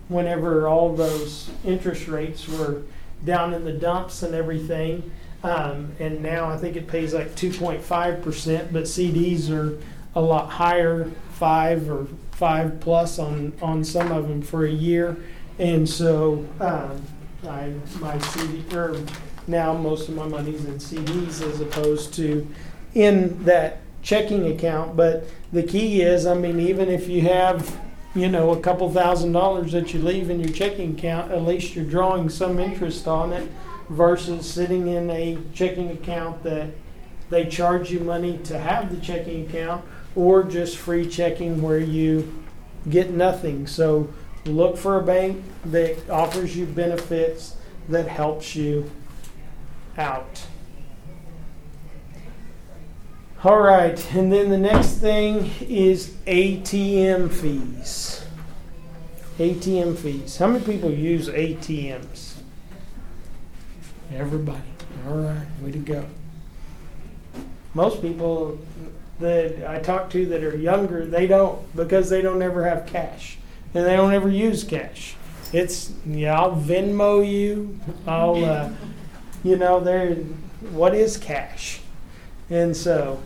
[0.10, 2.82] whenever all those interest rates were
[3.26, 5.12] down in the dumps and everything
[5.44, 9.80] um, and now I think it pays like 2.5%, but CDs are
[10.16, 15.18] a lot higher, five or five plus on on some of them for a year,
[15.60, 17.02] and so um,
[17.48, 19.00] I my CD or
[19.46, 22.48] now most of my money's in CDs as opposed to
[22.96, 24.96] in that checking account.
[24.96, 27.80] But the key is, I mean, even if you have
[28.18, 31.76] you know a couple thousand dollars that you leave in your checking account, at least
[31.76, 33.50] you're drawing some interest on it
[33.90, 36.70] versus sitting in a checking account that
[37.30, 39.84] they charge you money to have the checking account
[40.16, 42.44] or just free checking where you
[42.90, 43.68] get nothing.
[43.68, 44.12] So
[44.46, 47.56] look for a bank that offers you benefits
[47.90, 48.90] that helps you
[49.98, 50.42] out.
[53.44, 58.26] All right, and then the next thing is ATM fees.
[59.38, 60.38] ATM fees.
[60.38, 62.34] How many people use ATMs?
[64.12, 64.60] Everybody.
[65.08, 66.06] All right, way to go.
[67.76, 68.58] Most people
[69.20, 73.38] that I talk to that are younger, they don't because they don't ever have cash
[73.76, 75.16] and they don't ever use cash.
[75.54, 77.80] It's yeah, I'll Venmo you.
[78.08, 78.70] I'll uh,
[79.44, 80.16] you know there.
[80.72, 81.82] What is cash?
[82.50, 83.22] And so,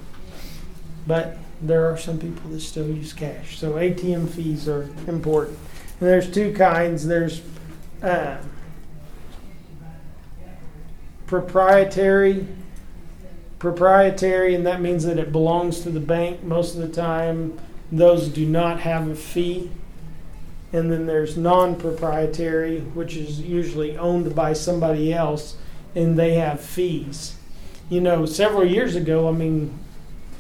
[1.06, 3.60] but there are some people that still use cash.
[3.60, 5.58] So ATM fees are important.
[6.00, 7.06] And there's two kinds.
[7.06, 7.42] There's
[8.02, 8.38] um,
[11.32, 12.46] proprietary
[13.58, 17.58] proprietary and that means that it belongs to the bank most of the time
[17.90, 19.72] those do not have a fee
[20.74, 25.56] and then there's non-proprietary which is usually owned by somebody else
[25.96, 27.36] and they have fees
[27.92, 29.78] you know several years ago i mean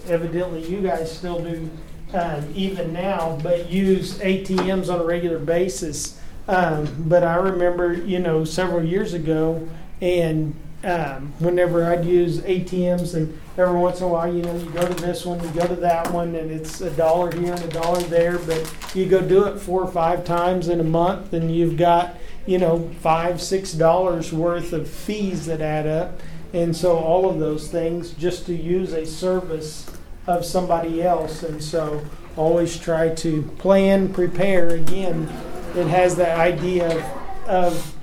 [0.08, 1.70] evidently you guys still do
[2.14, 8.18] um, even now but use atms on a regular basis um, but i remember you
[8.18, 9.68] know several years ago
[10.02, 14.70] and um, whenever I'd use ATMs, and every once in a while, you know, you
[14.72, 17.64] go to this one, you go to that one, and it's a dollar here and
[17.64, 21.34] a dollar there, but you go do it four or five times in a month,
[21.34, 22.16] and you've got,
[22.48, 26.20] you know, five, six dollars worth of fees that add up.
[26.54, 29.90] And so, all of those things just to use a service
[30.28, 31.44] of somebody else.
[31.44, 32.04] And so,
[32.36, 34.70] always try to plan, prepare.
[34.70, 35.24] Again,
[35.76, 37.96] it has that idea of, of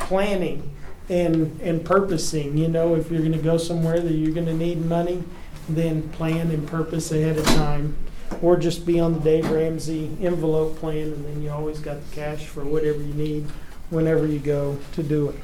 [0.00, 0.76] planning
[1.08, 2.56] and and purposing.
[2.56, 5.22] You know, if you're going to go somewhere that you're going to need money,
[5.68, 7.96] then plan and purpose ahead of time,
[8.42, 12.14] or just be on the Dave Ramsey envelope plan, and then you always got the
[12.14, 13.46] cash for whatever you need
[13.90, 15.36] whenever you go to do it.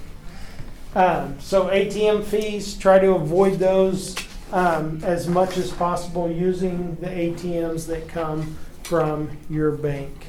[0.94, 4.14] Um, so ATM fees, try to avoid those
[4.52, 10.26] um, as much as possible using the ATMs that come from your bank.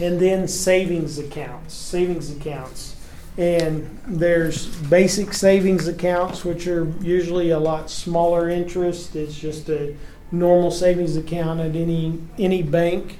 [0.00, 1.74] And then savings accounts.
[1.74, 2.96] Savings accounts.
[3.38, 9.14] And there's basic savings accounts, which are usually a lot smaller interest.
[9.14, 9.94] It's just a
[10.32, 13.18] normal savings account at any any bank.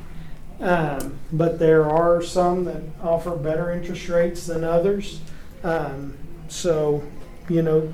[0.60, 5.20] Um, but there are some that offer better interest rates than others.
[5.64, 6.16] Um,
[6.48, 7.02] so,
[7.48, 7.92] you know,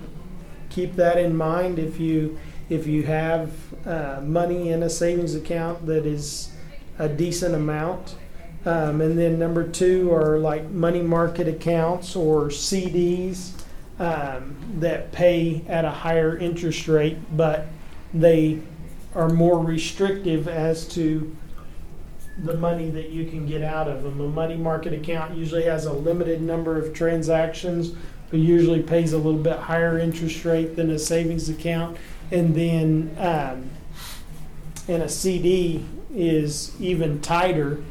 [0.71, 2.39] keep that in mind if you
[2.69, 3.53] if you have
[3.87, 6.51] uh, money in a savings account that is
[6.99, 8.17] a decent amount.
[8.65, 13.53] Um, and then number two are like money market accounts or CDs
[14.01, 17.67] um, that pay at a higher interest rate, but
[18.13, 18.61] they
[19.15, 21.37] are more restrictive as to
[22.39, 24.21] the money that you can get out of them.
[24.21, 27.93] A money market account usually has a limited number of transactions,
[28.31, 31.97] but usually pays a little bit higher interest rate than a savings account.
[32.31, 33.71] And then, um,
[34.89, 35.85] and a CD
[36.15, 37.83] is even tighter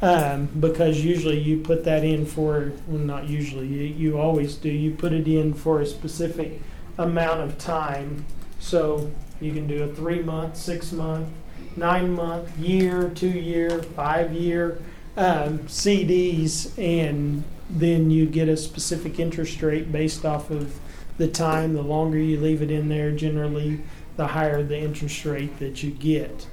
[0.00, 4.68] um, because usually you put that in for, well, not usually, you, you always do,
[4.68, 6.60] you put it in for a specific
[6.98, 8.24] amount of time.
[8.58, 11.28] So you can do a three month, six month,
[11.76, 14.78] nine month, year, two year, five year
[15.16, 20.78] um, CDs, and then you get a specific interest rate based off of
[21.18, 21.74] the time.
[21.74, 23.80] The longer you leave it in there, generally,
[24.16, 26.46] the higher the interest rate that you get.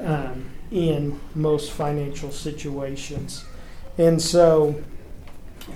[0.00, 3.44] Um, in most financial situations.
[3.96, 4.82] And so,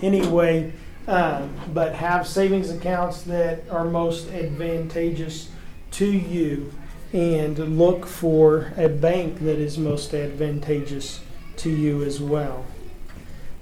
[0.03, 0.73] anyway,
[1.07, 5.51] um, but have savings accounts that are most advantageous
[5.93, 6.73] to you
[7.13, 11.21] and look for a bank that is most advantageous
[11.57, 12.67] to you as well.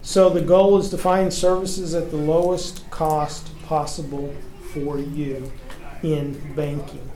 [0.03, 4.35] So, the goal is to find services at the lowest cost possible
[4.73, 5.53] for you
[6.03, 7.11] in banking.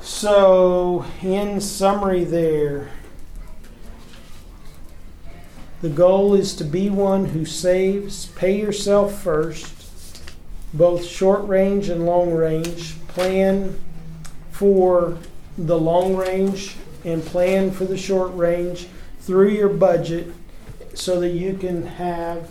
[0.00, 2.90] So, in summary, there,
[5.82, 10.22] the goal is to be one who saves, pay yourself first,
[10.74, 13.78] both short range and long range, plan
[14.50, 15.18] for
[15.58, 18.86] the long range and plan for the short range
[19.20, 20.32] through your budget
[20.94, 22.50] so that you can have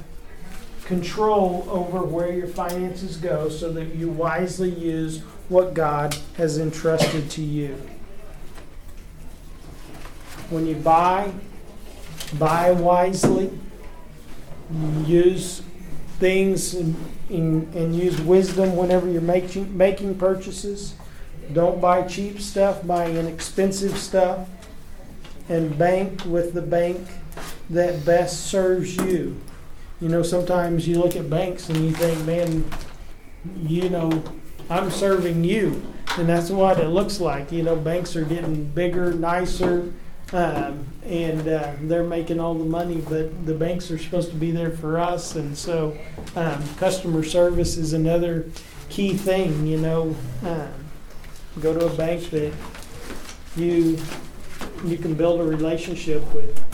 [0.85, 7.29] control over where your finances go so that you wisely use what God has entrusted
[7.31, 7.75] to you.
[10.49, 11.31] When you buy,
[12.39, 13.51] buy wisely,
[15.05, 15.61] use
[16.19, 16.95] things and,
[17.29, 20.95] use wisdom whenever you're making, making purchases.
[21.53, 24.47] Don't buy cheap stuff, buy inexpensive stuff,
[25.47, 27.07] and bank with the bank
[27.69, 29.39] that best serves you.
[30.01, 32.65] You know, sometimes you look at banks and you think, man,
[33.61, 34.23] you know,
[34.69, 35.81] I'm serving you.
[36.17, 37.51] And that's what it looks like.
[37.51, 39.93] You know, banks are getting bigger, nicer,
[40.33, 44.51] um, and uh, they're making all the money, but the banks are supposed to be
[44.51, 45.35] there for us.
[45.35, 45.97] And so,
[46.35, 48.49] um, customer service is another
[48.89, 49.65] key thing.
[49.65, 50.71] You know, um,
[51.61, 52.53] go to a bank that
[53.55, 53.97] you
[54.85, 56.68] you can build a relationship with.